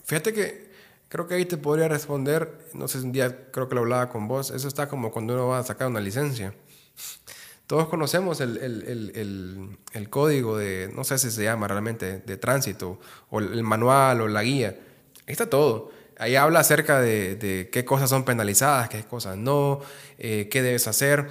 Fíjate 0.03 0.33
que 0.33 0.71
creo 1.07 1.27
que 1.27 1.35
ahí 1.35 1.45
te 1.45 1.57
podría 1.57 1.87
responder, 1.87 2.67
no 2.73 2.87
sé, 2.87 2.99
un 2.99 3.11
día 3.11 3.49
creo 3.51 3.69
que 3.69 3.75
lo 3.75 3.81
hablaba 3.81 4.09
con 4.09 4.27
vos, 4.27 4.49
eso 4.49 4.67
está 4.67 4.87
como 4.87 5.11
cuando 5.11 5.33
uno 5.35 5.47
va 5.47 5.59
a 5.59 5.63
sacar 5.63 5.87
una 5.87 5.99
licencia. 5.99 6.53
Todos 7.67 7.87
conocemos 7.87 8.41
el, 8.41 8.57
el, 8.57 8.83
el, 9.15 9.77
el, 9.93 10.09
código 10.09 10.55
de, 10.55 10.91
no 10.93 11.03
sé 11.03 11.17
si 11.17 11.31
se 11.31 11.43
llama 11.43 11.67
realmente, 11.67 12.19
de 12.19 12.37
tránsito, 12.37 12.99
o 13.31 13.39
el 13.39 13.63
manual 13.63 14.21
o 14.21 14.27
la 14.27 14.43
guía. 14.43 14.77
Ahí 15.27 15.31
está 15.31 15.49
todo. 15.49 15.91
Ahí 16.17 16.35
habla 16.35 16.59
acerca 16.59 17.01
de, 17.01 17.69
qué 17.71 17.83
cosas 17.83 18.09
son 18.09 18.23
penalizadas, 18.23 18.87
qué 18.89 19.03
cosas 19.03 19.37
no, 19.37 19.81
eh, 20.17 20.47
qué 20.49 20.61
debes 20.61 20.87
hacer. 20.87 21.27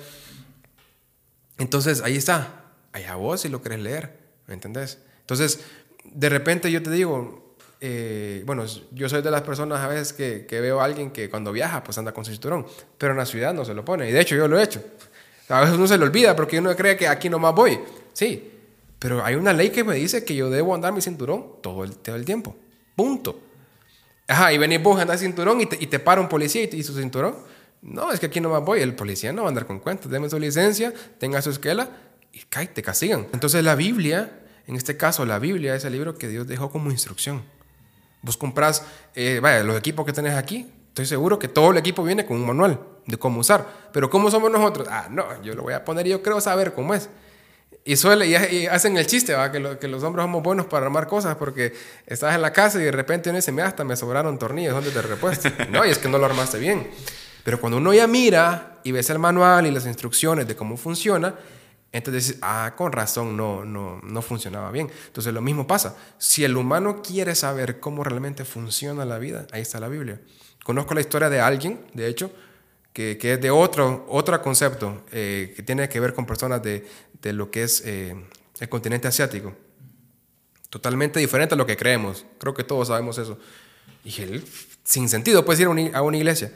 Entonces, 1.59 2.03
ahí 2.03 2.17
está. 2.17 2.65
Allá 2.93 3.17
vos 3.17 3.41
si 3.41 3.49
lo 3.49 3.63
querés 3.63 3.81
leer, 3.81 4.17
¿me 4.47 4.55
entendés? 4.55 4.99
Entonces, 5.21 5.61
de 6.05 6.29
repente 6.29 6.71
yo 6.71 6.83
te 6.83 6.91
digo, 6.91 7.57
eh, 7.81 8.43
bueno, 8.47 8.65
yo 8.93 9.09
soy 9.09 9.23
de 9.23 9.31
las 9.31 9.43
personas 9.43 9.81
a 9.81 9.89
veces 9.89 10.13
que, 10.13 10.47
que, 10.47 10.61
veo 10.61 10.81
a 10.81 10.85
alguien 10.85 11.11
que 11.11 11.29
cuando 11.29 11.53
viaja 11.53 11.83
pues 11.83 11.99
anda 11.99 12.13
con 12.13 12.25
su 12.25 12.31
cinturón, 12.31 12.67
pero 12.97 13.13
en 13.13 13.19
la 13.19 13.27
ciudad 13.27 13.53
no 13.53 13.65
se 13.65 13.75
lo 13.75 13.85
pone. 13.85 14.09
Y 14.09 14.13
de 14.13 14.21
hecho 14.21 14.37
yo 14.37 14.49
lo 14.49 14.59
he 14.59 14.63
hecho. 14.63 14.83
A 15.49 15.61
veces 15.61 15.77
uno 15.77 15.87
se 15.87 15.99
le 15.99 16.05
olvida 16.05 16.35
porque 16.35 16.59
uno 16.59 16.75
cree 16.75 16.97
que 16.97 17.09
aquí 17.09 17.29
nomás 17.29 17.55
voy. 17.55 17.79
Sí, 18.13 18.51
pero 18.99 19.25
hay 19.25 19.35
una 19.35 19.53
ley 19.53 19.71
que 19.71 19.85
me 19.85 19.97
dice 19.97 20.25
que 20.25 20.35
yo 20.35 20.49
debo 20.49 20.75
andar 20.75 20.93
mi 20.93 21.03
cinturón 21.03 21.57
todo 21.61 21.85
el, 21.85 21.97
todo 21.97 22.17
el 22.17 22.25
tiempo. 22.25 22.57
Punto. 22.97 23.39
Ajá, 24.27 24.53
y 24.53 24.59
venís 24.59 24.83
vos 24.83 24.99
a 24.99 25.03
andar 25.03 25.19
cinturón 25.19 25.61
y 25.61 25.67
te, 25.67 25.77
y 25.79 25.87
te 25.87 25.99
para 25.99 26.21
un 26.21 26.29
policía 26.29 26.63
y, 26.63 26.69
te, 26.69 26.83
su 26.83 26.95
cinturón. 26.95 27.37
No, 27.85 28.11
es 28.11 28.19
que 28.19 28.27
aquí 28.27 28.41
nomás 28.41 28.65
voy. 28.65 28.81
El 28.81 28.95
policía 28.95 29.33
no 29.33 29.43
va 29.43 29.49
a 29.49 29.51
andar 29.51 29.67
con 29.67 29.79
cuentas. 29.79 30.11
Deme 30.11 30.29
su 30.31 30.39
licencia, 30.39 30.93
tenga 31.19 31.43
su 31.43 31.51
esquela 31.51 31.91
y 32.33 32.41
cae, 32.49 32.67
te 32.67 32.83
castigan. 32.83 33.27
Entonces 33.33 33.63
la 33.63 33.75
Biblia, 33.75 34.41
en 34.67 34.75
este 34.75 34.97
caso 34.97 35.27
la 35.27 35.39
Biblia 35.39 35.75
es 35.75 35.85
el 35.85 35.93
libro 35.93 36.17
que 36.17 36.27
Dios 36.27 36.47
dejó 36.47 36.71
como 36.71 36.91
instrucción. 36.91 37.43
Vos 38.23 38.39
compras, 38.39 38.85
eh, 39.15 39.39
vaya, 39.43 39.63
los 39.63 39.77
equipos 39.77 40.07
que 40.07 40.15
tenés 40.15 40.35
aquí, 40.35 40.67
estoy 40.89 41.05
seguro 41.05 41.39
que 41.39 41.47
todo 41.47 41.73
el 41.73 41.77
equipo 41.77 42.03
viene 42.03 42.25
con 42.25 42.39
un 42.39 42.47
manual 42.47 42.81
de 43.05 43.19
cómo 43.19 43.41
usar. 43.41 43.67
Pero 43.93 44.09
¿cómo 44.09 44.31
somos 44.31 44.51
nosotros? 44.51 44.89
Ah, 44.91 45.09
no, 45.11 45.43
yo 45.43 45.55
lo 45.55 45.63
voy 45.63 45.75
a 45.75 45.85
poner 45.85 46.07
y 46.07 46.11
yo 46.11 46.23
creo 46.23 46.41
saber 46.41 46.73
cómo 46.73 46.95
es. 46.95 47.11
Y, 47.85 47.97
suele, 47.97 48.27
y, 48.27 48.67
hacen 48.67 48.97
el 48.97 49.07
chiste, 49.07 49.35
¿va? 49.35 49.53
Que, 49.53 49.77
que, 49.79 49.89
los 49.89 50.03
hombres 50.03 50.25
somos 50.25 50.43
buenos 50.43 50.65
para 50.65 50.87
armar 50.87 51.07
cosas 51.07 51.37
porque 51.37 51.75
estás 52.07 52.35
en 52.35 52.41
la 52.41 52.51
casa 52.51 52.81
y 52.81 52.85
de 52.85 52.93
repente 52.93 53.29
uno 53.29 53.37
dice, 53.37 53.53
me 53.53 53.61
hasta 53.61 53.85
me 53.85 53.95
sobraron 53.95 54.39
tornillos, 54.39 54.73
¿dónde 54.73 54.91
te 54.91 55.03
repuesto? 55.03 55.51
no, 55.71 55.85
y 55.85 55.91
es 55.91 55.99
que 55.99 56.09
no 56.09 56.17
lo 56.17 56.25
armaste 56.25 56.59
bien. 56.59 56.89
Pero 57.45 57.61
cuando 57.61 57.77
uno 57.77 57.95
ya 57.95 58.07
mira 58.07 58.81
y 58.83 58.91
ves 58.91 59.11
el 59.11 59.19
manual 59.21 59.67
y 59.67 59.71
las 59.71 59.87
instrucciones 59.87 60.49
de 60.49 60.57
cómo 60.57 60.77
funciona, 60.77 61.35
entonces 61.93 62.27
dices, 62.27 62.39
ah, 62.43 62.75
con 62.77 62.91
razón, 62.91 63.37
no, 63.37 63.65
no, 63.65 64.01
no 64.03 64.23
funcionaba 64.23 64.73
bien. 64.73 64.91
Entonces 65.07 65.33
lo 65.33 65.41
mismo 65.41 65.65
pasa. 65.65 65.97
Si 66.19 66.43
el 66.43 66.57
humano 66.57 67.03
quiere 67.03 67.37
saber 67.37 67.79
cómo 67.79 68.03
realmente 68.03 68.45
funciona 68.45 69.05
la 69.05 69.19
vida, 69.19 69.47
ahí 69.53 69.63
está 69.63 69.79
la 69.79 69.89
Biblia. 69.89 70.21
Conozco 70.65 70.95
la 70.95 71.03
historia 71.03 71.31
de 71.31 71.41
alguien, 71.41 71.87
de 71.93 72.09
hecho, 72.09 72.33
que, 72.93 73.17
que 73.19 73.35
es 73.35 73.41
de 73.41 73.51
otro, 73.51 74.07
otro 74.09 74.41
concepto, 74.43 75.05
eh, 75.13 75.53
que 75.55 75.63
tiene 75.63 75.89
que 75.89 76.01
ver 76.01 76.15
con 76.15 76.27
personas 76.27 76.63
de, 76.63 76.85
de 77.21 77.33
lo 77.33 77.51
que 77.51 77.63
es 77.63 77.83
eh, 77.85 78.17
el 78.59 78.69
continente 78.69 79.07
asiático. 79.07 79.55
Totalmente 80.71 81.21
diferente 81.21 81.55
a 81.55 81.59
lo 81.59 81.67
que 81.67 81.77
creemos. 81.77 82.25
Creo 82.39 82.55
que 82.55 82.65
todos 82.65 82.89
sabemos 82.89 83.19
eso. 83.19 83.39
Y 84.05 84.21
él, 84.21 84.45
sin 84.83 85.09
sentido, 85.09 85.45
puedes 85.45 85.61
ir 85.61 85.69
a 85.95 86.03
una 86.03 86.17
iglesia. 86.17 86.51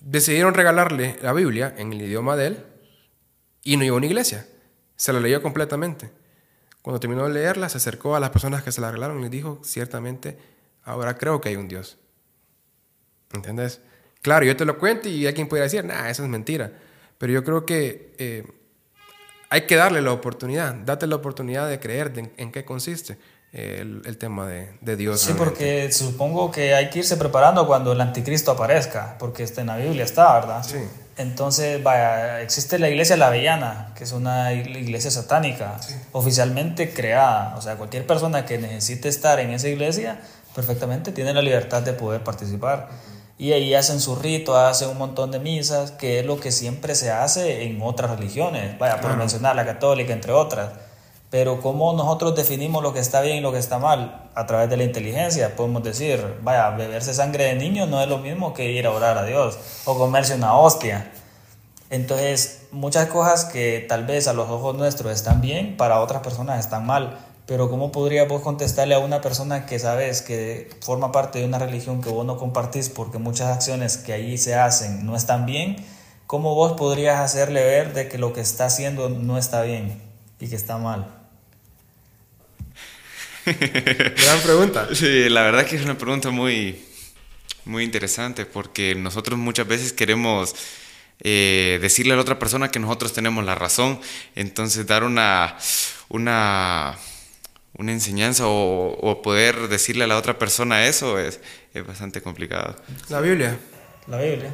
Decidieron 0.00 0.54
regalarle 0.54 1.16
la 1.22 1.32
Biblia 1.32 1.74
en 1.76 1.92
el 1.92 2.02
idioma 2.02 2.36
de 2.36 2.46
él 2.48 2.64
y 3.62 3.76
no 3.76 3.84
iba 3.84 3.94
a 3.94 3.98
una 3.98 4.06
iglesia. 4.06 4.46
Se 4.96 5.12
la 5.12 5.20
leyó 5.20 5.42
completamente. 5.42 6.10
Cuando 6.82 7.00
terminó 7.00 7.26
de 7.26 7.34
leerla, 7.34 7.68
se 7.68 7.78
acercó 7.78 8.14
a 8.14 8.20
las 8.20 8.30
personas 8.30 8.62
que 8.62 8.72
se 8.72 8.80
la 8.80 8.90
regalaron 8.90 9.18
y 9.18 9.22
les 9.22 9.30
dijo, 9.30 9.60
ciertamente, 9.64 10.38
ahora 10.84 11.18
creo 11.18 11.40
que 11.40 11.48
hay 11.48 11.56
un 11.56 11.68
Dios. 11.68 11.98
¿Entendés? 13.32 13.80
Claro, 14.22 14.44
yo 14.46 14.56
te 14.56 14.64
lo 14.64 14.78
cuento 14.78 15.08
y 15.08 15.24
quien 15.34 15.48
puede 15.48 15.64
decir, 15.64 15.84
nah, 15.84 16.08
eso 16.08 16.22
es 16.22 16.28
mentira. 16.28 16.72
Pero 17.18 17.32
yo 17.32 17.44
creo 17.44 17.66
que 17.66 18.14
eh, 18.18 18.44
hay 19.50 19.62
que 19.62 19.76
darle 19.76 20.02
la 20.02 20.12
oportunidad, 20.12 20.74
date 20.74 21.06
la 21.06 21.16
oportunidad 21.16 21.68
de 21.68 21.80
creer 21.80 22.12
en, 22.36 22.52
qué 22.52 22.64
consiste 22.64 23.18
el, 23.56 24.02
el 24.04 24.18
tema 24.18 24.46
de, 24.46 24.70
de, 24.80 24.96
Dios. 24.96 25.20
Sí, 25.20 25.32
porque 25.36 25.90
supongo 25.90 26.50
que 26.50 26.74
hay 26.74 26.90
que 26.90 27.00
irse 27.00 27.16
preparando 27.16 27.66
cuando 27.66 27.92
el 27.92 28.00
anticristo 28.00 28.52
aparezca, 28.52 29.16
porque 29.18 29.42
está 29.42 29.62
en 29.62 29.68
la 29.68 29.76
Biblia, 29.76 30.04
está, 30.04 30.34
¿verdad? 30.34 30.62
Sí. 30.62 30.78
Entonces, 31.16 31.82
vaya, 31.82 32.42
existe 32.42 32.78
la 32.78 32.90
iglesia 32.90 33.16
La 33.16 33.28
Avellana, 33.28 33.92
que 33.96 34.04
es 34.04 34.12
una 34.12 34.52
iglesia 34.52 35.10
satánica, 35.10 35.80
oficialmente 36.12 36.92
creada. 36.92 37.56
O 37.56 37.62
sea, 37.62 37.76
cualquier 37.76 38.06
persona 38.06 38.44
que 38.44 38.58
necesite 38.58 39.08
estar 39.08 39.40
en 39.40 39.50
esa 39.50 39.68
iglesia, 39.68 40.20
perfectamente 40.54 41.12
tiene 41.12 41.32
la 41.32 41.40
libertad 41.40 41.82
de 41.82 41.94
poder 41.94 42.22
participar 42.22 42.90
y 43.38 43.52
ahí 43.52 43.74
hacen 43.74 44.00
su 44.00 44.16
rito, 44.16 44.56
hacen 44.56 44.88
un 44.88 44.98
montón 44.98 45.30
de 45.30 45.38
misas, 45.38 45.90
que 45.90 46.20
es 46.20 46.26
lo 46.26 46.40
que 46.40 46.50
siempre 46.50 46.94
se 46.94 47.10
hace 47.10 47.64
en 47.64 47.82
otras 47.82 48.10
religiones, 48.10 48.78
vaya, 48.78 49.00
por 49.00 49.16
mencionar 49.16 49.54
la 49.56 49.66
católica, 49.66 50.12
entre 50.12 50.32
otras. 50.32 50.70
Pero 51.30 51.60
cómo 51.60 51.92
nosotros 51.92 52.36
definimos 52.36 52.82
lo 52.82 52.92
que 52.92 53.00
está 53.00 53.20
bien 53.20 53.38
y 53.38 53.40
lo 53.40 53.52
que 53.52 53.58
está 53.58 53.78
mal 53.78 54.30
a 54.34 54.46
través 54.46 54.70
de 54.70 54.76
la 54.76 54.84
inteligencia, 54.84 55.56
podemos 55.56 55.82
decir, 55.82 56.38
vaya, 56.42 56.70
beberse 56.70 57.12
sangre 57.14 57.44
de 57.44 57.54
niño 57.56 57.86
no 57.86 58.00
es 58.00 58.08
lo 58.08 58.18
mismo 58.18 58.54
que 58.54 58.70
ir 58.70 58.86
a 58.86 58.92
orar 58.92 59.18
a 59.18 59.24
Dios 59.24 59.58
o 59.86 59.98
comerse 59.98 60.36
una 60.36 60.56
hostia. 60.56 61.10
Entonces, 61.90 62.66
muchas 62.70 63.08
cosas 63.08 63.44
que 63.44 63.84
tal 63.88 64.06
vez 64.06 64.28
a 64.28 64.32
los 64.32 64.48
ojos 64.50 64.76
nuestros 64.76 65.12
están 65.12 65.40
bien, 65.40 65.76
para 65.76 66.00
otras 66.00 66.22
personas 66.22 66.60
están 66.60 66.86
mal. 66.86 67.18
Pero 67.46 67.70
¿cómo 67.70 67.92
podrías 67.92 68.28
vos 68.28 68.42
contestarle 68.42 68.94
a 68.94 68.98
una 68.98 69.20
persona 69.20 69.66
que 69.66 69.78
sabes 69.78 70.22
que 70.22 70.68
forma 70.80 71.12
parte 71.12 71.38
de 71.38 71.44
una 71.44 71.58
religión 71.58 72.02
que 72.02 72.08
vos 72.08 72.26
no 72.26 72.38
compartís 72.38 72.88
porque 72.88 73.18
muchas 73.18 73.48
acciones 73.54 73.96
que 73.98 74.12
allí 74.12 74.36
se 74.36 74.56
hacen 74.56 75.06
no 75.06 75.16
están 75.16 75.46
bien? 75.46 75.76
¿Cómo 76.26 76.56
vos 76.56 76.72
podrías 76.72 77.20
hacerle 77.20 77.64
ver 77.64 77.94
de 77.94 78.08
que 78.08 78.18
lo 78.18 78.32
que 78.32 78.40
está 78.40 78.66
haciendo 78.66 79.08
no 79.08 79.38
está 79.38 79.62
bien 79.62 80.05
y 80.40 80.48
que 80.48 80.56
está 80.56 80.78
mal? 80.78 81.06
Gran 83.46 84.40
pregunta. 84.42 84.88
Sí, 84.94 85.28
la 85.28 85.42
verdad 85.42 85.66
que 85.66 85.76
es 85.76 85.84
una 85.84 85.96
pregunta 85.96 86.30
muy, 86.30 86.84
muy 87.64 87.84
interesante 87.84 88.44
porque 88.44 88.94
nosotros 88.94 89.38
muchas 89.38 89.66
veces 89.68 89.92
queremos 89.92 90.54
eh, 91.20 91.78
decirle 91.80 92.12
a 92.12 92.16
la 92.16 92.22
otra 92.22 92.38
persona 92.38 92.70
que 92.70 92.78
nosotros 92.78 93.12
tenemos 93.12 93.44
la 93.44 93.54
razón, 93.54 94.00
entonces 94.34 94.86
dar 94.86 95.04
una, 95.04 95.56
una 96.08 96.98
una 97.78 97.92
enseñanza 97.92 98.44
o, 98.46 99.20
poder 99.22 99.68
decirle 99.68 100.04
a 100.04 100.06
la 100.06 100.16
otra 100.16 100.38
persona 100.38 100.86
eso 100.86 101.18
es, 101.18 101.40
es, 101.74 101.86
bastante 101.86 102.22
complicado. 102.22 102.76
La 103.08 103.20
Biblia. 103.20 103.58
La 104.06 104.18
Biblia. 104.18 104.50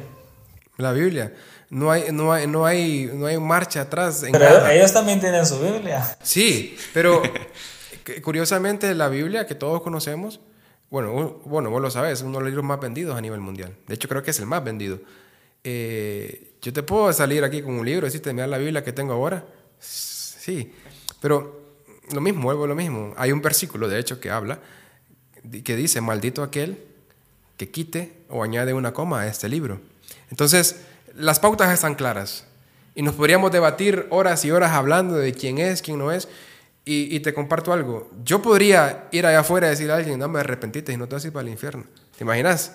La 0.77 0.91
Biblia. 0.91 1.33
No 1.69 1.91
hay, 1.91 2.11
no 2.11 2.31
hay, 2.31 2.47
no 2.47 2.65
hay, 2.65 3.09
no 3.13 3.25
hay 3.25 3.37
marcha 3.39 3.81
atrás. 3.81 4.23
pero 4.31 4.67
ellos 4.67 4.93
también 4.93 5.19
tienen 5.19 5.45
su 5.45 5.59
Biblia. 5.59 6.17
Sí, 6.21 6.77
pero 6.93 7.21
curiosamente 8.23 8.93
la 8.93 9.09
Biblia 9.09 9.47
que 9.47 9.55
todos 9.55 9.81
conocemos, 9.81 10.39
bueno, 10.89 11.41
bueno, 11.45 11.69
vos 11.69 11.81
lo 11.81 11.89
sabes, 11.89 12.19
es 12.19 12.21
uno 12.21 12.37
de 12.37 12.43
los 12.43 12.49
libros 12.49 12.65
más 12.65 12.79
vendidos 12.79 13.17
a 13.17 13.21
nivel 13.21 13.39
mundial. 13.39 13.75
De 13.87 13.95
hecho, 13.95 14.07
creo 14.07 14.21
que 14.21 14.31
es 14.31 14.39
el 14.39 14.45
más 14.45 14.63
vendido. 14.63 14.99
Eh, 15.63 16.53
yo 16.61 16.73
te 16.73 16.83
puedo 16.83 17.11
salir 17.13 17.43
aquí 17.43 17.61
con 17.61 17.73
un 17.73 17.85
libro 17.85 18.05
y 18.05 18.09
decirte, 18.09 18.33
mira 18.33 18.47
la 18.47 18.57
Biblia 18.57 18.83
que 18.83 18.93
tengo 18.93 19.13
ahora. 19.13 19.45
Sí, 19.79 20.73
pero 21.19 21.61
lo 22.11 22.21
mismo, 22.21 22.43
vuelvo 22.43 22.65
a 22.65 22.67
lo 22.67 22.75
mismo. 22.75 23.13
Hay 23.17 23.31
un 23.31 23.41
versículo, 23.41 23.87
de 23.87 23.99
hecho, 23.99 24.19
que 24.19 24.29
habla, 24.29 24.59
que 25.63 25.75
dice, 25.75 26.01
maldito 26.01 26.43
aquel 26.43 26.77
que 27.57 27.69
quite 27.69 28.13
o 28.29 28.43
añade 28.43 28.73
una 28.73 28.93
coma 28.93 29.21
a 29.21 29.27
este 29.27 29.49
libro. 29.49 29.79
Entonces, 30.33 30.77
las 31.13 31.39
pautas 31.39 31.71
están 31.71 31.93
claras 31.93 32.45
y 32.95 33.03
nos 33.03 33.13
podríamos 33.13 33.51
debatir 33.51 34.07
horas 34.09 34.43
y 34.45 34.49
horas 34.49 34.71
hablando 34.71 35.13
de 35.13 35.31
quién 35.31 35.59
es, 35.59 35.83
quién 35.83 35.99
no 35.99 36.11
es. 36.11 36.27
Y, 36.85 37.19
te 37.19 37.35
comparto 37.35 37.71
algo. 37.71 38.09
Yo 38.25 38.41
podría 38.41 39.07
ir 39.11 39.27
allá 39.27 39.41
afuera 39.41 39.67
y 39.67 39.69
decirle 39.69 39.93
a 39.93 39.97
alguien, 39.97 40.17
no 40.17 40.27
me 40.27 40.39
arrepentiste 40.39 40.91
y 40.91 40.97
no 40.97 41.07
te 41.07 41.13
vas 41.13 41.23
a 41.23 41.27
ir 41.27 41.33
para 41.33 41.45
el 41.45 41.51
infierno. 41.51 41.83
¿Te 42.17 42.23
imaginas? 42.23 42.73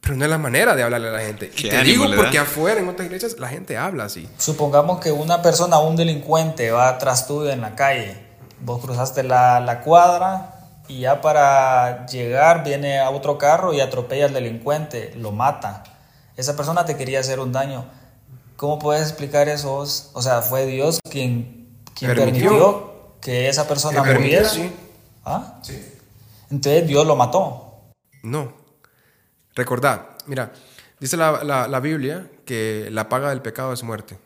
Pero 0.00 0.16
no 0.16 0.24
es 0.24 0.30
la 0.30 0.36
manera 0.36 0.74
de 0.74 0.82
hablarle 0.82 1.10
a 1.10 1.12
la 1.12 1.20
gente. 1.20 1.52
Y 1.56 1.68
te 1.68 1.82
digo 1.84 2.06
porque 2.16 2.38
afuera, 2.38 2.80
en 2.80 2.88
otras 2.88 3.06
iglesias, 3.06 3.38
la 3.38 3.48
gente 3.48 3.78
habla 3.78 4.06
así. 4.06 4.28
Supongamos 4.36 4.98
que 4.98 5.12
una 5.12 5.42
persona, 5.42 5.78
un 5.78 5.94
delincuente, 5.94 6.72
va 6.72 6.88
atrás 6.88 7.28
tuyo 7.28 7.50
en 7.50 7.60
la 7.60 7.76
calle 7.76 8.18
Vos 8.60 8.82
cruzaste 8.84 9.22
la, 9.22 9.60
la, 9.60 9.80
cuadra 9.80 10.54
y 10.88 11.00
ya 11.00 11.20
para 11.20 12.04
llegar 12.06 12.64
viene 12.64 12.98
a 12.98 13.10
otro 13.10 13.38
carro 13.38 13.72
y 13.72 13.80
atropella 13.80 14.26
al 14.26 14.32
delincuente, 14.34 15.12
lo 15.16 15.30
mata. 15.30 15.93
Esa 16.36 16.56
persona 16.56 16.84
te 16.84 16.96
quería 16.96 17.20
hacer 17.20 17.40
un 17.40 17.52
daño. 17.52 17.84
¿Cómo 18.56 18.78
puedes 18.78 19.02
explicar 19.02 19.48
eso? 19.48 19.74
O 19.76 20.22
sea, 20.22 20.42
fue 20.42 20.66
Dios 20.66 21.00
quien, 21.10 21.68
quien 21.94 22.14
permitió. 22.14 23.14
que 23.20 23.48
esa 23.48 23.66
persona 23.66 24.02
muriera. 24.02 24.48
Sí. 24.48 24.72
¿Ah? 25.24 25.60
Sí. 25.62 25.80
Entonces 26.50 26.86
Dios 26.86 27.06
lo 27.06 27.16
mató. 27.16 27.74
No. 28.22 28.52
Recordad, 29.54 30.08
mira, 30.26 30.52
dice 30.98 31.16
la, 31.16 31.44
la, 31.44 31.68
la 31.68 31.80
Biblia 31.80 32.28
que 32.44 32.88
la 32.90 33.08
paga 33.08 33.30
del 33.30 33.42
pecado 33.42 33.72
es 33.72 33.82
muerte. 33.82 34.18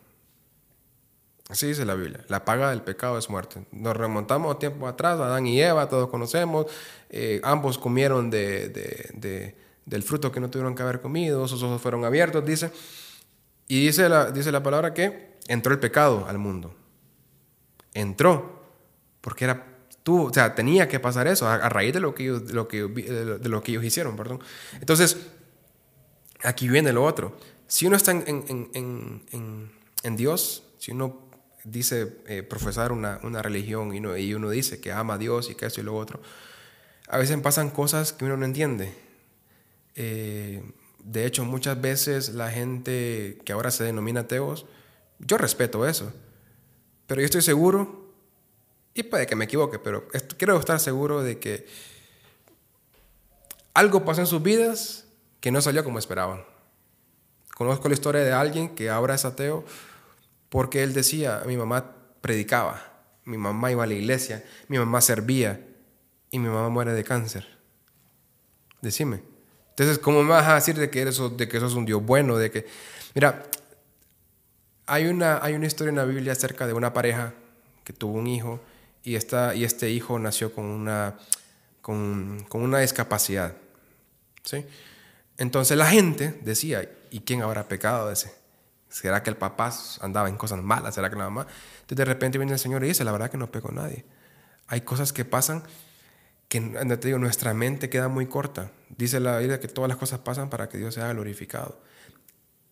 Así 1.48 1.66
dice 1.66 1.84
la 1.84 1.94
Biblia. 1.94 2.24
La 2.28 2.44
paga 2.44 2.70
del 2.70 2.82
pecado 2.82 3.18
es 3.18 3.30
muerte. 3.30 3.66
Nos 3.72 3.96
remontamos 3.96 4.58
tiempo 4.58 4.86
atrás, 4.86 5.18
Adán 5.18 5.46
y 5.46 5.60
Eva, 5.60 5.88
todos 5.88 6.08
conocemos. 6.10 6.66
Eh, 7.08 7.40
ambos 7.42 7.78
comieron 7.78 8.28
de, 8.28 8.68
de, 8.68 9.56
del 9.88 10.02
fruto 10.02 10.30
que 10.30 10.40
no 10.40 10.50
tuvieron 10.50 10.74
que 10.74 10.82
haber 10.82 11.00
comido, 11.00 11.48
sus 11.48 11.62
ojos 11.62 11.80
fueron 11.80 12.04
abiertos, 12.04 12.44
dice. 12.44 12.70
Y 13.66 13.86
dice 13.86 14.08
la, 14.08 14.30
dice 14.30 14.52
la 14.52 14.62
palabra 14.62 14.94
que 14.94 15.36
entró 15.48 15.72
el 15.72 15.80
pecado 15.80 16.26
al 16.28 16.38
mundo. 16.38 16.74
Entró, 17.94 18.62
porque 19.20 19.44
era 19.44 19.66
tú, 20.02 20.28
o 20.28 20.32
sea, 20.32 20.54
tenía 20.54 20.88
que 20.88 21.00
pasar 21.00 21.26
eso 21.26 21.48
a, 21.48 21.68
raíz 21.68 21.92
de 21.92 22.00
lo 22.00 22.14
que 22.14 22.24
ellos, 22.24 22.52
lo 22.52 22.68
que, 22.68 22.82
de 22.84 23.48
lo 23.48 23.62
que 23.62 23.72
ellos 23.72 23.84
hicieron, 23.84 24.16
perdón. 24.16 24.40
Entonces, 24.80 25.16
aquí 26.42 26.68
viene 26.68 26.92
lo 26.92 27.04
otro. 27.04 27.36
Si 27.66 27.86
uno 27.86 27.96
está 27.96 28.12
en, 28.12 28.24
en, 28.26 28.70
en, 28.72 29.72
en 30.02 30.16
Dios, 30.16 30.64
si 30.78 30.92
uno 30.92 31.28
dice 31.64 32.16
eh, 32.26 32.42
profesar 32.42 32.92
una, 32.92 33.20
una 33.22 33.42
religión 33.42 33.94
y, 33.94 34.00
no, 34.00 34.16
y, 34.16 34.34
uno 34.34 34.50
dice 34.50 34.80
que 34.80 34.92
ama 34.92 35.14
a 35.14 35.18
Dios 35.18 35.50
y 35.50 35.54
que 35.54 35.66
eso 35.66 35.80
y 35.80 35.84
lo 35.84 35.96
otro, 35.96 36.20
a 37.08 37.18
veces 37.18 37.36
pasan 37.40 37.70
cosas 37.70 38.12
que 38.12 38.24
uno 38.24 38.36
no 38.36 38.44
entiende. 38.44 38.94
Eh, 39.94 40.62
de 41.02 41.26
hecho, 41.26 41.44
muchas 41.44 41.80
veces 41.80 42.30
la 42.30 42.50
gente 42.50 43.38
que 43.44 43.52
ahora 43.52 43.70
se 43.70 43.84
denomina 43.84 44.20
ateos, 44.20 44.66
yo 45.18 45.38
respeto 45.38 45.86
eso, 45.86 46.12
pero 47.06 47.20
yo 47.20 47.24
estoy 47.24 47.42
seguro, 47.42 48.12
y 48.94 49.04
puede 49.04 49.26
que 49.26 49.36
me 49.36 49.44
equivoque, 49.44 49.78
pero 49.78 50.08
quiero 50.36 50.58
estar 50.58 50.80
seguro 50.80 51.22
de 51.22 51.38
que 51.38 51.66
algo 53.74 54.04
pasó 54.04 54.22
en 54.22 54.26
sus 54.26 54.42
vidas 54.42 55.06
que 55.40 55.52
no 55.52 55.60
salió 55.60 55.84
como 55.84 56.00
esperaban. 56.00 56.44
Conozco 57.54 57.88
la 57.88 57.94
historia 57.94 58.22
de 58.22 58.32
alguien 58.32 58.74
que 58.74 58.90
ahora 58.90 59.14
es 59.14 59.24
ateo 59.24 59.64
porque 60.48 60.82
él 60.82 60.94
decía, 60.94 61.42
mi 61.46 61.56
mamá 61.56 61.94
predicaba, 62.20 62.82
mi 63.24 63.36
mamá 63.36 63.70
iba 63.70 63.84
a 63.84 63.86
la 63.86 63.94
iglesia, 63.94 64.44
mi 64.66 64.78
mamá 64.78 65.00
servía 65.00 65.64
y 66.30 66.38
mi 66.38 66.48
mamá 66.48 66.68
muere 66.68 66.92
de 66.92 67.04
cáncer. 67.04 67.46
Decime. 68.82 69.22
Entonces, 69.78 70.02
¿cómo 70.02 70.24
me 70.24 70.30
vas 70.30 70.48
a 70.48 70.56
decir 70.56 70.76
de 70.76 70.90
que, 70.90 71.02
eres, 71.02 71.20
de 71.36 71.48
que 71.48 71.60
sos 71.60 71.74
un 71.74 71.84
Dios 71.84 72.04
bueno? 72.04 72.36
De 72.36 72.50
que... 72.50 72.66
Mira, 73.14 73.44
hay 74.86 75.06
una, 75.06 75.38
hay 75.40 75.54
una 75.54 75.66
historia 75.66 75.90
en 75.90 75.96
la 75.96 76.04
Biblia 76.04 76.32
acerca 76.32 76.66
de 76.66 76.72
una 76.72 76.92
pareja 76.92 77.32
que 77.84 77.92
tuvo 77.92 78.18
un 78.18 78.26
hijo 78.26 78.60
y, 79.04 79.14
esta, 79.14 79.54
y 79.54 79.62
este 79.62 79.90
hijo 79.90 80.18
nació 80.18 80.52
con 80.52 80.64
una, 80.64 81.16
con, 81.80 82.44
con 82.48 82.62
una 82.62 82.80
discapacidad. 82.80 83.54
¿sí? 84.42 84.66
Entonces 85.36 85.78
la 85.78 85.86
gente 85.86 86.40
decía, 86.42 86.90
¿y 87.12 87.20
quién 87.20 87.42
habrá 87.42 87.68
pecado 87.68 88.08
de 88.08 88.14
ese? 88.14 88.34
¿Será 88.88 89.22
que 89.22 89.30
el 89.30 89.36
papá 89.36 89.72
andaba 90.00 90.28
en 90.28 90.36
cosas 90.36 90.60
malas? 90.60 90.96
¿Será 90.96 91.08
que 91.08 91.14
la 91.14 91.24
mamá? 91.24 91.46
Entonces 91.82 91.98
de 91.98 92.04
repente 92.04 92.36
viene 92.38 92.52
el 92.52 92.58
Señor 92.58 92.82
y 92.82 92.88
dice, 92.88 93.04
la 93.04 93.12
verdad 93.12 93.30
que 93.30 93.38
no 93.38 93.52
pegó 93.52 93.70
nadie. 93.70 94.04
Hay 94.66 94.80
cosas 94.80 95.12
que 95.12 95.24
pasan 95.24 95.62
que, 96.48 96.60
te 96.60 97.06
digo, 97.06 97.18
nuestra 97.18 97.54
mente 97.54 97.88
queda 97.88 98.08
muy 98.08 98.26
corta. 98.26 98.72
Dice 98.96 99.20
la 99.20 99.38
Biblia 99.38 99.60
que 99.60 99.68
todas 99.68 99.88
las 99.88 99.98
cosas 99.98 100.20
pasan 100.20 100.50
para 100.50 100.68
que 100.68 100.78
Dios 100.78 100.94
sea 100.94 101.12
glorificado. 101.12 101.80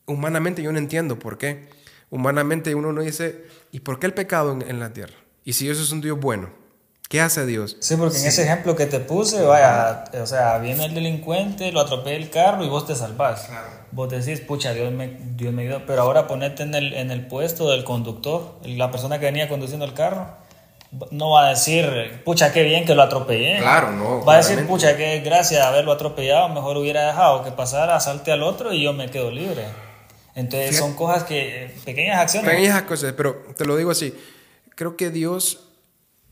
humanamente 0.07 0.63
yo 0.63 0.73
no 0.73 0.79
entiendo 0.79 1.19
por 1.19 1.37
qué. 1.39 1.69
Humanamente 2.11 2.75
uno 2.75 2.93
no 2.93 3.03
dice, 3.03 3.47
¿y 3.73 3.81
por 3.81 3.99
qué 3.99 4.07
el 4.07 4.15
pecado 4.15 4.53
en, 4.53 4.81
la 4.81 4.93
tierra? 4.93 5.15
Y 5.45 5.55
si 5.55 5.65
Dios 5.65 5.79
es 5.81 5.91
un 5.91 6.01
Dios 6.01 6.19
bueno, 6.21 6.51
¿qué 7.09 7.21
hace 7.21 7.45
Dios? 7.45 7.77
Sí, 7.81 7.97
porque 7.97 8.19
en 8.19 8.27
ese 8.27 8.45
ejemplo 8.45 8.77
que 8.77 8.87
te 8.87 9.01
puse, 9.01 9.43
vaya, 9.43 10.05
o 10.23 10.27
sea, 10.27 10.59
viene 10.59 10.85
el 10.87 10.95
delincuente, 10.95 11.73
lo 11.73 11.81
atropella 11.81 12.17
el 12.17 12.31
carro 12.31 12.65
y 12.65 12.69
vos 12.69 12.87
te 12.87 12.95
salvás. 12.95 13.49
Vos 13.91 14.09
decís, 14.09 14.41
pucha, 14.41 14.73
Dios 14.73 14.93
me, 14.93 15.19
Dios 15.37 15.53
me 15.53 15.63
ayudó, 15.63 15.85
pero 15.85 16.03
ahora 16.03 16.29
ponete 16.29 16.63
en 16.63 16.75
el, 16.75 16.95
en 16.95 17.11
el 17.11 17.27
puesto 17.27 17.71
del 17.71 17.83
conductor, 17.83 18.61
la 18.65 18.93
persona 18.93 19.19
que 19.19 19.27
venía 19.27 19.49
conduciendo 19.49 19.85
el 19.85 19.95
carro 19.95 20.46
no 21.11 21.31
va 21.31 21.47
a 21.47 21.51
decir, 21.51 22.23
pucha, 22.25 22.53
qué 22.53 22.63
bien 22.63 22.85
que 22.85 22.95
lo 22.95 23.03
atropellé. 23.03 23.59
Claro, 23.59 23.93
no. 23.93 24.25
Va 24.25 24.35
a 24.35 24.37
decir, 24.39 24.65
pucha, 24.67 24.97
qué 24.97 25.21
gracia 25.21 25.59
de 25.59 25.65
haberlo 25.65 25.93
atropellado, 25.93 26.49
mejor 26.49 26.77
hubiera 26.77 27.07
dejado 27.07 27.45
que 27.45 27.51
pasara, 27.53 27.99
salte 28.01 28.33
al 28.33 28.43
otro 28.43 28.73
y 28.73 28.83
yo 28.83 28.93
me 28.93 29.11
quedo 29.11 29.31
libre. 29.31 29.67
Entonces 30.35 30.77
son 30.77 30.95
cosas 30.95 31.25
que, 31.25 31.75
pequeñas 31.85 32.21
acciones. 32.21 32.51
Pequeñas 32.51 32.83
cosas, 32.83 33.15
pero 33.17 33.37
te 33.57 33.65
lo 33.65 33.77
digo 33.77 33.91
así, 33.91 34.15
creo 34.75 34.97
que 34.97 35.11
Dios, 35.11 35.61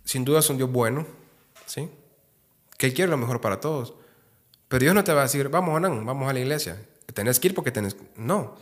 sin 0.05 0.25
duda 0.25 0.41
es 0.41 0.51
un 0.51 0.57
Dios 0.57 0.71
bueno, 0.71 1.07
¿sí? 1.67 1.91
Que 2.77 2.87
Él 2.87 2.95
quiere 2.95 3.11
lo 3.11 3.17
mejor 3.17 3.41
para 3.41 3.61
todos. 3.61 3.95
Pero 4.69 4.83
Dios 4.83 4.95
no 4.95 5.05
te 5.05 5.13
va 5.13 5.21
a 5.21 5.25
decir, 5.25 5.49
vamos, 5.49 5.77
Anán, 5.77 6.05
vamos 6.05 6.29
a 6.29 6.33
la 6.33 6.41
iglesia. 6.41 6.77
Tenés 7.13 7.39
que 7.39 7.49
ir 7.49 7.55
porque 7.55 7.71
tenés... 7.71 7.97
No. 8.17 8.57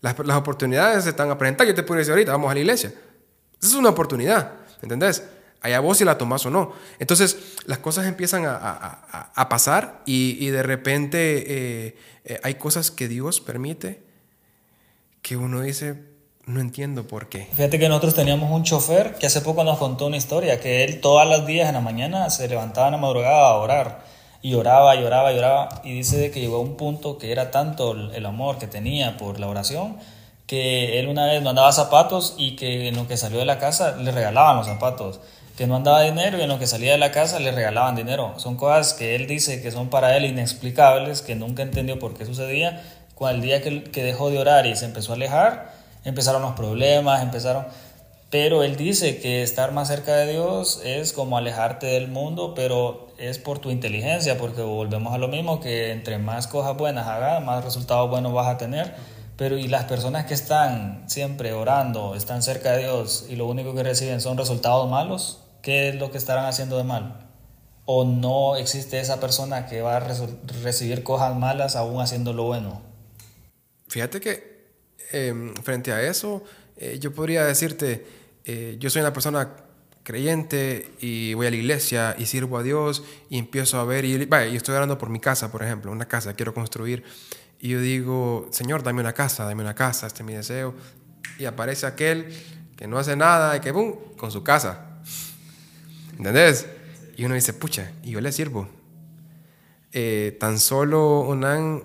Las, 0.00 0.18
las 0.18 0.36
oportunidades 0.36 1.04
se 1.04 1.10
están 1.10 1.30
a 1.30 1.38
presentar. 1.38 1.66
Yo 1.66 1.74
te 1.74 1.82
puedo 1.82 1.98
decir 1.98 2.12
ahorita, 2.12 2.32
vamos 2.32 2.50
a 2.50 2.54
la 2.54 2.60
iglesia. 2.60 2.92
Esa 3.60 3.70
es 3.70 3.74
una 3.74 3.90
oportunidad, 3.90 4.54
¿entendés? 4.82 5.24
Allá 5.62 5.78
vos 5.78 5.98
si 5.98 6.04
la 6.04 6.18
tomás 6.18 6.44
o 6.44 6.50
no. 6.50 6.72
Entonces, 6.98 7.38
las 7.66 7.78
cosas 7.78 8.06
empiezan 8.06 8.44
a, 8.46 9.48
pasar 9.48 10.02
y, 10.06 10.46
de 10.48 10.62
repente 10.62 11.44
eh, 11.46 11.96
eh, 12.24 12.40
hay 12.42 12.54
cosas 12.54 12.90
que 12.90 13.06
Dios 13.06 13.40
permite 13.40 14.02
que 15.22 15.36
uno 15.36 15.60
dice, 15.60 16.02
no 16.46 16.60
entiendo 16.60 17.06
por 17.06 17.28
qué. 17.28 17.46
Fíjate 17.52 17.78
que 17.78 17.88
nosotros 17.88 18.14
teníamos 18.14 18.50
un 18.50 18.64
chofer 18.64 19.14
que 19.14 19.26
hace 19.26 19.40
poco 19.40 19.62
nos 19.62 19.78
contó 19.78 20.06
una 20.06 20.16
historia, 20.16 20.60
que 20.60 20.82
él 20.82 21.00
todas 21.00 21.28
las 21.28 21.46
días 21.46 21.68
en 21.68 21.74
la 21.74 21.80
mañana 21.80 22.28
se 22.30 22.48
levantaba 22.48 22.88
en 22.88 22.92
la 22.92 22.98
madrugada 22.98 23.48
a 23.48 23.54
orar. 23.54 24.04
Y 24.44 24.54
oraba, 24.54 24.96
y 24.96 25.04
oraba, 25.04 25.32
y. 25.84 25.90
Y 25.90 25.94
dice 25.94 26.32
que 26.32 26.40
llegó 26.40 26.56
a 26.56 26.60
un 26.60 26.76
punto 26.76 27.16
que 27.16 27.30
era 27.30 27.52
tanto 27.52 27.92
el 27.92 28.26
amor 28.26 28.58
que 28.58 28.66
tenía 28.66 29.16
por 29.16 29.38
la 29.38 29.46
oración, 29.46 29.98
que 30.52 31.00
él 31.00 31.08
una 31.08 31.24
vez 31.24 31.40
no 31.40 31.48
andaba 31.48 31.72
zapatos 31.72 32.34
y 32.36 32.56
que 32.56 32.88
en 32.88 32.96
lo 32.96 33.08
que 33.08 33.16
salió 33.16 33.38
de 33.38 33.46
la 33.46 33.58
casa 33.58 33.96
le 33.96 34.12
regalaban 34.12 34.58
los 34.58 34.66
zapatos. 34.66 35.18
Que 35.56 35.66
no 35.66 35.76
andaba 35.76 36.02
dinero 36.02 36.36
y 36.36 36.42
en 36.42 36.48
lo 36.48 36.58
que 36.58 36.66
salía 36.66 36.92
de 36.92 36.98
la 36.98 37.10
casa 37.10 37.38
le 37.38 37.52
regalaban 37.52 37.96
dinero. 37.96 38.34
Son 38.36 38.56
cosas 38.56 38.92
que 38.92 39.14
él 39.14 39.26
dice 39.26 39.62
que 39.62 39.70
son 39.70 39.88
para 39.88 40.14
él 40.14 40.26
inexplicables, 40.26 41.22
que 41.22 41.36
nunca 41.36 41.62
entendió 41.62 41.98
por 41.98 42.12
qué 42.12 42.26
sucedía 42.26 42.82
el 43.30 43.40
día 43.40 43.62
que, 43.62 43.84
que 43.84 44.02
dejó 44.02 44.30
de 44.30 44.38
orar 44.38 44.66
y 44.66 44.76
se 44.76 44.84
empezó 44.84 45.12
a 45.12 45.14
alejar, 45.16 45.72
empezaron 46.04 46.42
los 46.42 46.52
problemas, 46.52 47.22
empezaron... 47.22 47.66
Pero 48.30 48.62
él 48.62 48.76
dice 48.76 49.20
que 49.20 49.42
estar 49.42 49.72
más 49.72 49.88
cerca 49.88 50.14
de 50.16 50.32
Dios 50.32 50.80
es 50.84 51.12
como 51.12 51.36
alejarte 51.36 51.86
del 51.86 52.08
mundo, 52.08 52.54
pero 52.54 53.08
es 53.18 53.38
por 53.38 53.58
tu 53.58 53.70
inteligencia, 53.70 54.38
porque 54.38 54.62
volvemos 54.62 55.12
a 55.12 55.18
lo 55.18 55.28
mismo, 55.28 55.60
que 55.60 55.92
entre 55.92 56.16
más 56.16 56.46
cosas 56.46 56.74
buenas 56.78 57.06
hagas, 57.06 57.44
más 57.44 57.62
resultados 57.62 58.08
buenos 58.08 58.32
vas 58.32 58.46
a 58.46 58.56
tener. 58.56 58.94
Pero 59.42 59.58
y 59.58 59.66
las 59.66 59.86
personas 59.86 60.26
que 60.26 60.34
están 60.34 61.02
siempre 61.08 61.52
orando, 61.52 62.14
están 62.14 62.44
cerca 62.44 62.74
de 62.74 62.84
Dios 62.84 63.26
y 63.28 63.34
lo 63.34 63.48
único 63.48 63.74
que 63.74 63.82
reciben 63.82 64.20
son 64.20 64.38
resultados 64.38 64.88
malos, 64.88 65.40
¿qué 65.62 65.88
es 65.88 65.96
lo 65.96 66.12
que 66.12 66.18
estarán 66.18 66.44
haciendo 66.44 66.78
de 66.78 66.84
mal? 66.84 67.28
¿O 67.84 68.04
no 68.04 68.54
existe 68.54 69.00
esa 69.00 69.18
persona 69.18 69.66
que 69.66 69.82
va 69.82 69.96
a 69.96 70.00
recibir 70.62 71.02
cosas 71.02 71.36
malas 71.36 71.74
aún 71.74 72.00
haciendo 72.00 72.32
lo 72.32 72.44
bueno? 72.44 72.82
Fíjate 73.88 74.20
que 74.20 74.76
em, 75.10 75.52
frente 75.54 75.90
a 75.90 76.00
eso, 76.02 76.44
eh, 76.76 76.98
yo 77.00 77.12
podría 77.12 77.44
decirte, 77.44 78.06
eh, 78.44 78.76
yo 78.78 78.90
soy 78.90 79.02
una 79.02 79.12
persona 79.12 79.56
creyente 80.04 80.92
y 81.00 81.34
voy 81.34 81.48
a 81.48 81.50
la 81.50 81.56
iglesia 81.56 82.14
y 82.16 82.26
sirvo 82.26 82.58
a 82.58 82.62
Dios 82.62 83.02
y 83.28 83.38
empiezo 83.38 83.80
a 83.80 83.84
ver, 83.84 84.04
y, 84.04 84.28
y 84.52 84.56
estoy 84.56 84.76
orando 84.76 84.98
por 84.98 85.08
mi 85.08 85.18
casa, 85.18 85.50
por 85.50 85.64
ejemplo, 85.64 85.90
una 85.90 86.06
casa 86.06 86.34
quiero 86.34 86.54
construir, 86.54 87.02
y 87.62 87.68
yo 87.68 87.80
digo, 87.80 88.48
Señor, 88.50 88.82
dame 88.82 89.00
una 89.00 89.12
casa, 89.12 89.44
dame 89.44 89.62
una 89.62 89.76
casa, 89.76 90.08
este 90.08 90.24
es 90.24 90.26
mi 90.26 90.34
deseo, 90.34 90.74
y 91.38 91.44
aparece 91.44 91.86
aquel 91.86 92.26
que 92.76 92.88
no 92.88 92.98
hace 92.98 93.14
nada 93.14 93.56
y 93.56 93.60
que, 93.60 93.72
¡pum!, 93.72 93.94
con 94.16 94.32
su 94.32 94.42
casa. 94.42 94.98
¿Entendés? 96.18 96.66
Y 97.16 97.24
uno 97.24 97.36
dice, 97.36 97.52
pucha, 97.52 97.92
y 98.02 98.10
yo 98.10 98.20
le 98.20 98.32
sirvo. 98.32 98.68
Eh, 99.92 100.36
tan 100.40 100.58
solo 100.58 101.20
Onan 101.20 101.84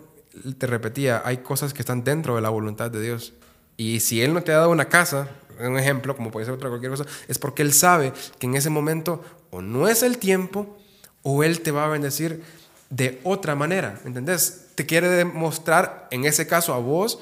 te 0.57 0.65
repetía, 0.65 1.21
hay 1.23 1.37
cosas 1.37 1.75
que 1.75 1.83
están 1.83 2.03
dentro 2.03 2.35
de 2.35 2.41
la 2.41 2.49
voluntad 2.49 2.89
de 2.89 2.99
Dios. 2.99 3.33
Y 3.77 3.99
si 3.99 4.23
Él 4.23 4.33
no 4.33 4.41
te 4.41 4.53
ha 4.53 4.57
dado 4.57 4.71
una 4.71 4.85
casa, 4.89 5.29
un 5.59 5.77
ejemplo, 5.77 6.15
como 6.15 6.31
puede 6.31 6.47
ser 6.47 6.55
otra 6.55 6.69
cualquier 6.69 6.89
cosa, 6.89 7.05
es 7.27 7.37
porque 7.37 7.61
Él 7.61 7.71
sabe 7.71 8.13
que 8.39 8.47
en 8.47 8.55
ese 8.55 8.71
momento 8.71 9.23
o 9.51 9.61
no 9.61 9.87
es 9.87 10.01
el 10.01 10.17
tiempo 10.17 10.75
o 11.21 11.43
Él 11.43 11.61
te 11.61 11.69
va 11.69 11.85
a 11.85 11.87
bendecir 11.87 12.41
de 12.89 13.19
otra 13.23 13.55
manera, 13.55 13.99
¿entendés? 14.05 14.67
Te 14.75 14.85
quiere 14.85 15.09
demostrar, 15.09 16.07
en 16.11 16.25
ese 16.25 16.47
caso 16.47 16.73
a 16.73 16.79
vos, 16.79 17.19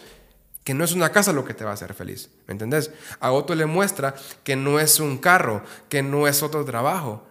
que 0.64 0.74
no 0.74 0.84
es 0.84 0.94
una 0.94 1.12
casa 1.12 1.32
lo 1.32 1.46
que 1.46 1.54
te 1.54 1.64
va 1.64 1.72
a 1.72 1.76
hacer 1.76 1.94
feliz, 1.94 2.30
¿me 2.48 2.54
entendés? 2.54 2.92
A 3.20 3.32
otro 3.32 3.56
le 3.56 3.66
muestra 3.66 4.16
que 4.44 4.56
no 4.56 4.80
es 4.80 5.00
un 5.00 5.18
carro, 5.18 5.64
que 5.90 6.02
no 6.02 6.28
es 6.28 6.44
otro 6.44 6.66
trabajo. 6.66 7.24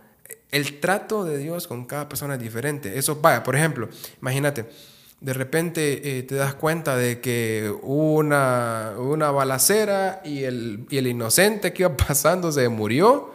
El 0.51 0.79
trato 0.79 1.25
de 1.25 1.39
Dios 1.39 1.67
con 1.67 1.85
cada 1.85 2.09
persona 2.09 2.35
es 2.35 2.41
diferente. 2.41 2.97
Eso 2.97 3.17
vaya, 3.21 3.43
por 3.43 3.57
ejemplo, 3.57 3.89
imagínate, 4.21 4.67
de 5.21 5.33
repente 5.33 6.19
eh, 6.19 6.23
te 6.23 6.37
das 6.37 6.55
cuenta 6.55 6.97
de 6.97 7.21
que 7.21 7.75
hubo 7.83 8.15
una, 8.15 8.93
una 8.99 9.31
balacera 9.31 10.21
y 10.25 10.45
el, 10.45 10.87
y 10.91 10.99
el 10.99 11.07
inocente 11.07 11.73
que 11.73 11.83
iba 11.83 11.97
pasando 11.97 12.53
se 12.53 12.69
murió 12.69 13.33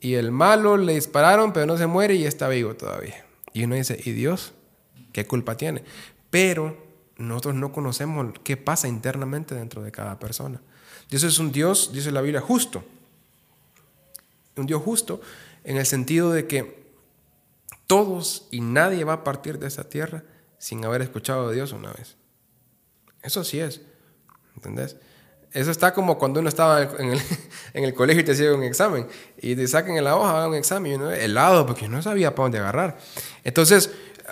y 0.00 0.14
el 0.14 0.32
malo 0.32 0.76
le 0.76 0.94
dispararon 0.94 1.52
pero 1.52 1.66
no 1.66 1.78
se 1.78 1.86
muere 1.86 2.14
y 2.14 2.26
está 2.26 2.48
vivo 2.48 2.74
todavía. 2.74 3.29
Y 3.52 3.64
uno 3.64 3.74
dice, 3.74 4.00
¿y 4.04 4.12
Dios? 4.12 4.52
¿Qué 5.12 5.26
culpa 5.26 5.56
tiene? 5.56 5.82
Pero 6.30 6.76
nosotros 7.16 7.54
no 7.54 7.72
conocemos 7.72 8.32
qué 8.44 8.56
pasa 8.56 8.88
internamente 8.88 9.54
dentro 9.54 9.82
de 9.82 9.92
cada 9.92 10.18
persona. 10.18 10.60
Dios 11.08 11.22
es 11.24 11.38
un 11.38 11.52
Dios, 11.52 11.92
dice 11.92 12.12
la 12.12 12.20
Biblia, 12.20 12.40
justo. 12.40 12.84
Un 14.56 14.66
Dios 14.66 14.82
justo 14.82 15.20
en 15.64 15.76
el 15.76 15.86
sentido 15.86 16.32
de 16.32 16.46
que 16.46 16.80
todos 17.86 18.46
y 18.50 18.60
nadie 18.60 19.04
va 19.04 19.14
a 19.14 19.24
partir 19.24 19.58
de 19.58 19.66
esa 19.66 19.88
tierra 19.88 20.22
sin 20.58 20.84
haber 20.84 21.02
escuchado 21.02 21.48
de 21.48 21.56
Dios 21.56 21.72
una 21.72 21.92
vez. 21.92 22.16
Eso 23.22 23.44
sí 23.44 23.58
es, 23.60 23.82
¿entendés? 24.54 24.96
Eso 25.52 25.70
está 25.70 25.92
como 25.92 26.16
cuando 26.16 26.40
uno 26.40 26.48
estaba 26.48 26.82
en 26.82 27.10
el, 27.10 27.20
en 27.74 27.84
el 27.84 27.94
colegio 27.94 28.22
y 28.22 28.24
te 28.24 28.32
hacían 28.32 28.54
un 28.54 28.62
examen 28.62 29.06
y 29.40 29.56
te 29.56 29.66
sacan 29.66 29.96
en 29.96 30.04
la 30.04 30.16
hoja, 30.16 30.30
hagan 30.38 30.50
un 30.50 30.56
examen 30.56 30.92
y 30.92 30.94
uno 30.94 31.10
helado 31.10 31.66
porque 31.66 31.88
no 31.88 32.00
sabía 32.02 32.34
para 32.34 32.44
dónde 32.44 32.58
agarrar. 32.58 32.98
Entonces, 33.42 33.90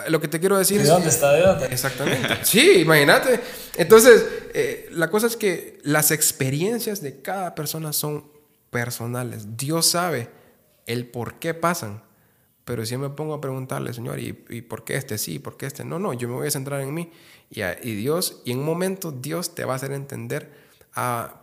lo 0.09 0.21
que 0.21 0.29
te 0.29 0.39
quiero 0.39 0.57
decir 0.57 0.81
es... 0.81 0.87
¿De 0.87 0.93
dónde 0.93 1.09
está? 1.09 1.33
¿De 1.33 1.43
dónde? 1.43 1.67
Exactamente. 1.67 2.39
Sí, 2.43 2.81
imagínate. 2.81 3.41
Entonces, 3.77 4.27
eh, 4.55 4.89
la 4.93 5.11
cosa 5.11 5.27
es 5.27 5.37
que 5.37 5.79
las 5.83 6.11
experiencias 6.11 7.03
de 7.03 7.21
cada 7.21 7.55
persona 7.55 7.93
son 7.93 8.31
personales. 8.71 9.57
Dios 9.57 9.87
sabe 9.87 10.29
el 10.87 11.07
por 11.07 11.35
qué 11.35 11.53
pasan. 11.55 12.03
Pero 12.65 12.85
si 12.85 12.93
yo 12.93 12.99
me 12.99 13.11
pongo 13.11 13.35
a 13.35 13.41
preguntarle, 13.41 13.93
Señor, 13.93 14.21
¿y, 14.21 14.33
por 14.33 14.85
qué 14.85 14.97
este 14.97 15.17
sí? 15.17 15.39
¿Por 15.39 15.57
qué 15.57 15.67
este 15.67 15.85
no? 15.85 15.99
No, 15.99 16.13
yo 16.13 16.29
me 16.29 16.35
voy 16.35 16.49
a 16.49 16.51
centrar 16.51 16.81
en 16.83 16.93
mí. 16.93 17.11
Y, 17.51 17.63
y 17.63 17.95
Dios, 17.95 18.43
y 18.45 18.53
en 18.53 18.59
un 18.59 18.67
momento 18.67 19.11
Dios 19.11 19.55
te 19.55 19.65
va 19.65 19.73
a 19.73 19.77
hacer 19.77 19.93
entender 19.93 20.68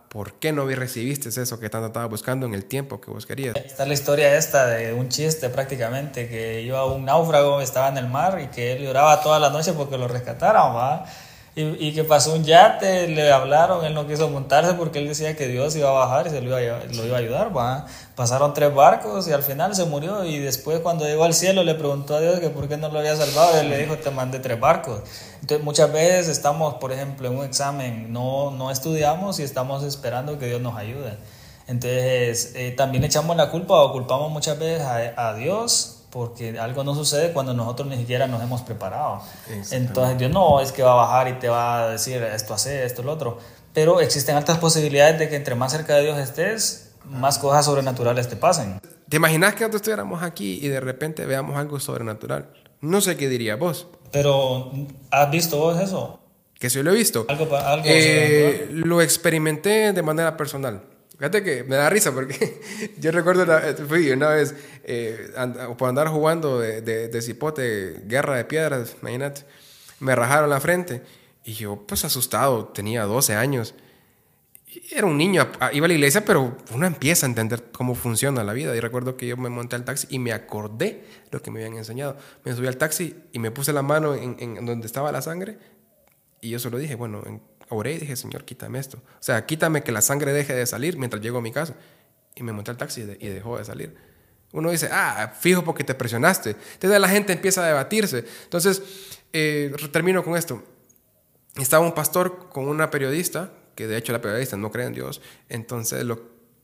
por 0.08 0.34
qué 0.34 0.52
no 0.52 0.66
recibiste 0.66 1.28
eso 1.28 1.60
que 1.60 1.68
tanto 1.68 1.88
estaba 1.88 2.06
buscando 2.06 2.46
en 2.46 2.54
el 2.54 2.64
tiempo 2.64 3.00
que 3.00 3.10
vos 3.10 3.26
querías. 3.26 3.56
Está 3.56 3.84
la 3.84 3.94
historia 3.94 4.36
esta 4.36 4.66
de 4.66 4.94
un 4.94 5.08
chiste 5.08 5.48
prácticamente, 5.50 6.28
que 6.28 6.62
iba 6.62 6.84
un 6.86 7.04
náufrago, 7.04 7.60
estaba 7.60 7.88
en 7.88 7.98
el 7.98 8.08
mar 8.08 8.40
y 8.40 8.46
que 8.48 8.72
él 8.72 8.82
lloraba 8.82 9.20
toda 9.20 9.38
la 9.38 9.50
noche 9.50 9.72
porque 9.72 9.98
lo 9.98 10.08
rescataron, 10.08 10.74
¿va? 10.74 11.04
Y, 11.58 11.94
que 11.94 12.04
pasó 12.04 12.34
un 12.34 12.44
yate, 12.44 13.08
le 13.08 13.32
hablaron, 13.32 13.82
él 13.82 13.94
no 13.94 14.06
quiso 14.06 14.28
montarse 14.28 14.74
porque 14.74 14.98
él 14.98 15.08
decía 15.08 15.34
que 15.34 15.48
Dios 15.48 15.74
iba 15.74 15.88
a 15.88 15.92
bajar 15.92 16.26
y 16.26 16.30
se 16.30 16.42
lo 16.42 16.60
iba 16.60 16.76
a, 16.76 16.84
lo 16.84 17.06
iba 17.06 17.16
a 17.16 17.20
ayudar. 17.20 17.56
¿va? 17.56 17.86
Pasaron 18.14 18.52
tres 18.52 18.74
barcos 18.74 19.26
y 19.26 19.32
al 19.32 19.42
final 19.42 19.74
se 19.74 19.86
murió 19.86 20.22
y 20.24 20.38
después 20.38 20.80
cuando 20.80 21.06
llegó 21.06 21.24
al 21.24 21.32
cielo 21.32 21.64
le 21.64 21.74
preguntó 21.74 22.16
a 22.16 22.20
Dios 22.20 22.40
que 22.40 22.50
por 22.50 22.68
qué 22.68 22.76
no 22.76 22.90
lo 22.90 22.98
había 22.98 23.16
salvado 23.16 23.56
y 23.56 23.60
él 23.60 23.70
le 23.70 23.78
dijo 23.78 23.96
te 23.96 24.10
mandé 24.10 24.38
tres 24.38 24.60
barcos. 24.60 25.00
Entonces 25.46 25.64
muchas 25.64 25.92
veces 25.92 26.26
estamos, 26.26 26.74
por 26.74 26.90
ejemplo, 26.90 27.28
en 27.28 27.38
un 27.38 27.44
examen, 27.44 28.12
no, 28.12 28.50
no 28.50 28.72
estudiamos 28.72 29.38
y 29.38 29.44
estamos 29.44 29.84
esperando 29.84 30.40
que 30.40 30.46
Dios 30.46 30.60
nos 30.60 30.76
ayude. 30.76 31.16
Entonces 31.68 32.50
eh, 32.56 32.74
también 32.76 33.04
echamos 33.04 33.36
la 33.36 33.48
culpa 33.48 33.74
o 33.74 33.92
culpamos 33.92 34.32
muchas 34.32 34.58
veces 34.58 34.82
a, 34.82 35.28
a 35.28 35.34
Dios 35.34 36.02
porque 36.10 36.58
algo 36.58 36.82
no 36.82 36.96
sucede 36.96 37.32
cuando 37.32 37.54
nosotros 37.54 37.86
ni 37.86 37.96
siquiera 37.96 38.26
nos 38.26 38.42
hemos 38.42 38.62
preparado. 38.62 39.22
Entonces 39.70 40.18
Dios 40.18 40.32
no 40.32 40.60
es 40.60 40.72
que 40.72 40.82
va 40.82 40.94
a 40.94 40.96
bajar 40.96 41.28
y 41.28 41.34
te 41.34 41.48
va 41.48 41.84
a 41.84 41.90
decir 41.90 42.20
esto 42.24 42.52
hace, 42.52 42.84
esto, 42.84 43.04
lo 43.04 43.12
otro, 43.12 43.38
pero 43.72 44.00
existen 44.00 44.34
altas 44.34 44.58
posibilidades 44.58 45.16
de 45.16 45.28
que 45.28 45.36
entre 45.36 45.54
más 45.54 45.70
cerca 45.70 45.94
de 45.94 46.02
Dios 46.02 46.18
estés, 46.18 46.90
más 47.04 47.38
cosas 47.38 47.66
sobrenaturales 47.66 48.26
te 48.26 48.34
pasen. 48.34 48.80
¿Te 49.08 49.18
imaginas 49.18 49.54
que 49.54 49.60
nosotros 49.60 49.82
estuviéramos 49.82 50.24
aquí 50.24 50.58
y 50.60 50.66
de 50.66 50.80
repente 50.80 51.24
veamos 51.24 51.56
algo 51.56 51.78
sobrenatural? 51.78 52.48
No 52.80 53.00
sé 53.00 53.16
qué 53.16 53.28
diría 53.28 53.54
vos. 53.54 53.86
Pero, 54.12 54.72
¿has 55.10 55.30
visto 55.30 55.58
vos 55.58 55.80
eso? 55.80 56.20
que 56.58 56.70
si 56.70 56.82
lo 56.82 56.92
he 56.92 56.94
visto. 56.94 57.26
Algo, 57.28 57.54
algo 57.56 57.84
eh, 57.86 58.68
lo 58.70 59.02
experimenté 59.02 59.92
de 59.92 60.02
manera 60.02 60.36
personal. 60.36 60.82
Fíjate 61.18 61.42
que 61.42 61.64
me 61.64 61.76
da 61.76 61.88
risa 61.88 62.12
porque 62.12 62.60
yo 62.98 63.10
recuerdo, 63.10 63.44
una, 63.44 63.60
fui 63.88 64.10
una 64.10 64.30
vez 64.30 64.54
eh, 64.84 65.30
por 65.78 65.88
andar 65.88 66.08
jugando 66.08 66.60
de, 66.60 66.82
de, 66.82 67.08
de, 67.08 67.22
cipote, 67.22 68.02
guerra 68.04 68.36
de 68.36 68.44
piedras, 68.44 68.96
imagínate, 69.00 69.42
me 69.98 70.14
rajaron 70.14 70.50
la 70.50 70.60
frente 70.60 71.02
y 71.44 71.54
yo 71.54 71.84
pues 71.86 72.04
asustado, 72.04 72.66
tenía 72.66 73.04
12 73.04 73.34
años. 73.34 73.74
Era 74.90 75.06
un 75.06 75.16
niño, 75.16 75.48
iba 75.72 75.84
a 75.86 75.88
la 75.88 75.94
iglesia, 75.94 76.24
pero 76.24 76.56
uno 76.74 76.86
empieza 76.86 77.26
a 77.26 77.28
entender 77.28 77.64
cómo 77.72 77.94
funciona 77.94 78.44
la 78.44 78.52
vida. 78.52 78.74
Y 78.76 78.80
recuerdo 78.80 79.16
que 79.16 79.26
yo 79.26 79.36
me 79.36 79.48
monté 79.48 79.76
al 79.76 79.84
taxi 79.84 80.06
y 80.10 80.18
me 80.18 80.32
acordé 80.32 81.04
lo 81.30 81.42
que 81.42 81.50
me 81.50 81.60
habían 81.60 81.78
enseñado. 81.78 82.16
Me 82.44 82.54
subí 82.54 82.66
al 82.66 82.76
taxi 82.76 83.14
y 83.32 83.38
me 83.38 83.50
puse 83.50 83.72
la 83.72 83.82
mano 83.82 84.14
en, 84.14 84.36
en 84.38 84.66
donde 84.66 84.86
estaba 84.86 85.12
la 85.12 85.22
sangre 85.22 85.58
y 86.40 86.50
yo 86.50 86.58
solo 86.58 86.78
dije, 86.78 86.94
bueno, 86.94 87.22
oré 87.68 87.94
y 87.94 87.98
dije, 87.98 88.16
Señor, 88.16 88.44
quítame 88.44 88.78
esto. 88.78 88.98
O 88.98 89.22
sea, 89.22 89.46
quítame 89.46 89.82
que 89.82 89.92
la 89.92 90.00
sangre 90.00 90.32
deje 90.32 90.54
de 90.54 90.66
salir 90.66 90.96
mientras 90.96 91.22
llego 91.22 91.38
a 91.38 91.40
mi 91.40 91.52
casa. 91.52 91.74
Y 92.34 92.42
me 92.42 92.52
monté 92.52 92.70
al 92.70 92.76
taxi 92.76 93.00
y, 93.18 93.28
dejó 93.28 93.58
de 93.58 93.64
salir. 93.64 93.96
Uno 94.52 94.70
dice, 94.70 94.88
ah, 94.92 95.34
fijo 95.38 95.64
porque 95.64 95.82
te 95.82 95.94
presionaste. 95.94 96.50
Entonces 96.74 97.00
la 97.00 97.08
gente 97.08 97.32
empieza 97.32 97.64
a 97.64 97.66
debatirse. 97.66 98.24
Entonces, 98.44 98.82
eh, 99.32 99.74
termino 99.90 100.22
con 100.22 100.36
esto. 100.36 100.62
Estaba 101.56 101.84
un 101.84 101.94
pastor 101.94 102.48
con 102.50 102.68
una 102.68 102.90
periodista, 102.90 103.50
que 103.76 103.86
de 103.86 103.96
hecho 103.96 104.12
la 104.12 104.20
periodista 104.20 104.56
no 104.56 104.72
cree 104.72 104.86
en 104.86 104.94
Dios, 104.94 105.20
entonces 105.48 106.02
lo, 106.02 106.20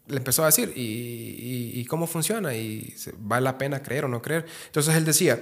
le 0.08 0.16
empezó 0.16 0.42
a 0.42 0.46
decir, 0.46 0.72
¿y, 0.74 1.84
cómo 1.84 2.08
funciona? 2.08 2.54
¿Y 2.54 2.94
vale 3.18 3.44
la 3.44 3.58
pena 3.58 3.82
creer 3.82 4.06
o 4.06 4.08
no 4.08 4.20
creer? 4.20 4.46
Entonces 4.66 4.96
él 4.96 5.04
decía, 5.04 5.40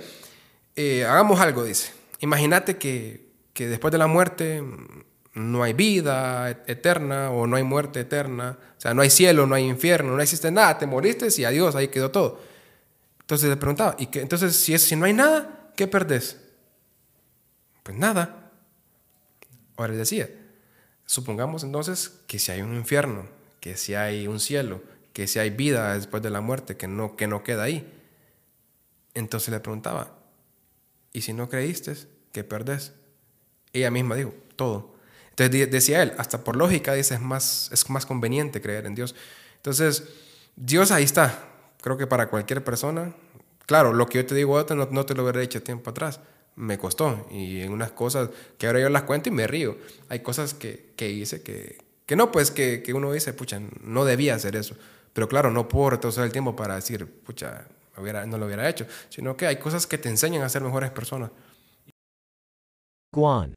eh, 0.77 1.07
hagamos 1.07 1.41
algo, 1.41 1.65
dice. 1.65 1.93
Imagínate 2.19 2.77
que 2.77 3.31
que 3.53 3.69
después 3.69 3.93
de 3.93 3.99
la 3.99 4.07
muerte 4.07 4.65
no 5.35 5.63
hay 5.63 5.73
vida 5.73 6.51
eterna 6.67 7.31
o 7.31 7.47
no 7.47 7.57
hay 7.57 7.63
muerte 7.63 8.01
eterna, 8.01 8.59
o 8.77 8.81
sea, 8.81 8.95
no 8.95 9.03
hay 9.03 9.11
cielo, 9.11 9.47
no 9.47 9.55
hay 9.55 9.65
infierno, 9.65 10.17
no 10.17 10.23
existe 10.23 10.51
nada, 10.51 10.79
te 10.79 10.87
moriste 10.87 11.29
y 11.37 11.45
adiós, 11.45 11.77
ahí 11.77 11.89
quedó 11.89 12.11
todo. 12.11 12.41
Entonces 13.21 13.49
le 13.49 13.57
preguntaba, 13.57 13.97
¿y 13.99 14.07
qué? 14.07 14.21
entonces 14.23 14.57
si, 14.57 14.75
es, 14.75 14.83
si 14.83 14.97
no 14.97 15.05
hay 15.05 15.13
nada, 15.13 15.73
¿qué 15.77 15.87
perdés? 15.87 16.39
Pues 17.83 17.97
nada. 17.97 18.51
Ahora 19.77 19.93
él 19.93 19.99
decía, 19.99 20.29
supongamos 21.11 21.65
entonces 21.65 22.21
que 22.29 22.39
si 22.39 22.53
hay 22.53 22.63
un 22.63 22.77
infierno, 22.77 23.27
que 23.59 23.77
si 23.77 23.97
hay 23.97 24.29
un 24.29 24.39
cielo, 24.39 24.81
que 25.13 25.27
si 25.27 25.41
hay 25.41 25.51
vida 25.51 25.93
después 25.95 26.23
de 26.23 26.31
la 26.31 26.41
muerte, 26.41 26.77
que 26.77 26.87
no, 26.87 27.17
que 27.17 27.27
no 27.27 27.43
queda 27.43 27.65
ahí. 27.65 27.85
Entonces 29.15 29.49
le 29.49 29.59
preguntaba, 29.59 30.17
¿y 31.13 31.23
si 31.23 31.33
no 31.33 31.49
creíste, 31.49 31.97
qué 32.31 32.45
perdés? 32.45 32.93
Ella 33.73 33.91
misma 33.91 34.15
dijo, 34.15 34.33
todo. 34.55 34.95
Entonces 35.31 35.69
decía 35.73 36.01
él, 36.01 36.13
hasta 36.17 36.45
por 36.45 36.55
lógica 36.55 36.95
dice, 36.95 37.15
es 37.15 37.21
más, 37.21 37.71
es 37.73 37.91
más 37.91 38.07
conveniente 38.07 38.61
creer 38.61 38.87
en 38.87 38.95
Dios. 38.95 39.17
Entonces, 39.57 40.05
Dios 40.55 40.93
ahí 40.93 41.03
está. 41.03 41.45
Creo 41.83 41.97
que 41.97 42.07
para 42.07 42.29
cualquier 42.29 42.63
persona, 42.63 43.13
claro, 43.67 43.93
lo 43.93 44.07
que 44.07 44.19
yo 44.19 44.27
te 44.27 44.37
digo 44.37 44.65
no, 44.77 44.87
no 44.87 45.07
te 45.07 45.15
lo 45.15 45.25
hubiera 45.25 45.41
dicho 45.41 45.61
tiempo 45.61 45.91
atrás. 45.91 46.21
Me 46.61 46.79
costó. 46.79 47.27
Y 47.31 47.61
en 47.61 47.73
unas 47.73 47.91
cosas 47.93 48.31
que 48.59 48.67
ahora 48.67 48.81
yo 48.81 48.89
las 48.89 49.03
cuento 49.05 49.29
y 49.29 49.33
me 49.33 49.47
río. 49.47 49.77
Hay 50.09 50.21
cosas 50.21 50.55
que, 50.55 50.93
que 50.97 51.11
hice 51.11 51.43
que, 51.43 51.79
que 52.07 52.17
no, 52.17 52.31
pues 52.31 52.51
que, 52.51 52.83
que, 52.83 52.93
uno 52.93 53.13
dice, 53.13 53.33
pucha, 53.33 53.61
no 53.83 54.05
debía 54.05 54.35
hacer 54.35 54.57
eso. 54.57 54.77
Pero 55.13 55.29
claro, 55.29 55.51
no 55.51 55.69
puedo 55.69 55.91
retroceder 55.91 56.27
el 56.27 56.33
tiempo 56.33 56.55
para 56.55 56.75
decir, 56.77 57.07
pucha, 57.07 57.67
no 58.27 58.39
lo 58.39 58.47
hubiera 58.47 58.69
hecho. 58.69 58.87
Sino 59.09 59.37
que 59.37 59.47
hay 59.47 59.57
cosas 59.57 59.87
que 59.87 59.99
te 59.99 60.09
enseñan 60.09 60.43
a 60.43 60.49
ser 60.49 60.63
mejores 60.63 60.91
personas. 60.91 61.31
Guan 63.13 63.55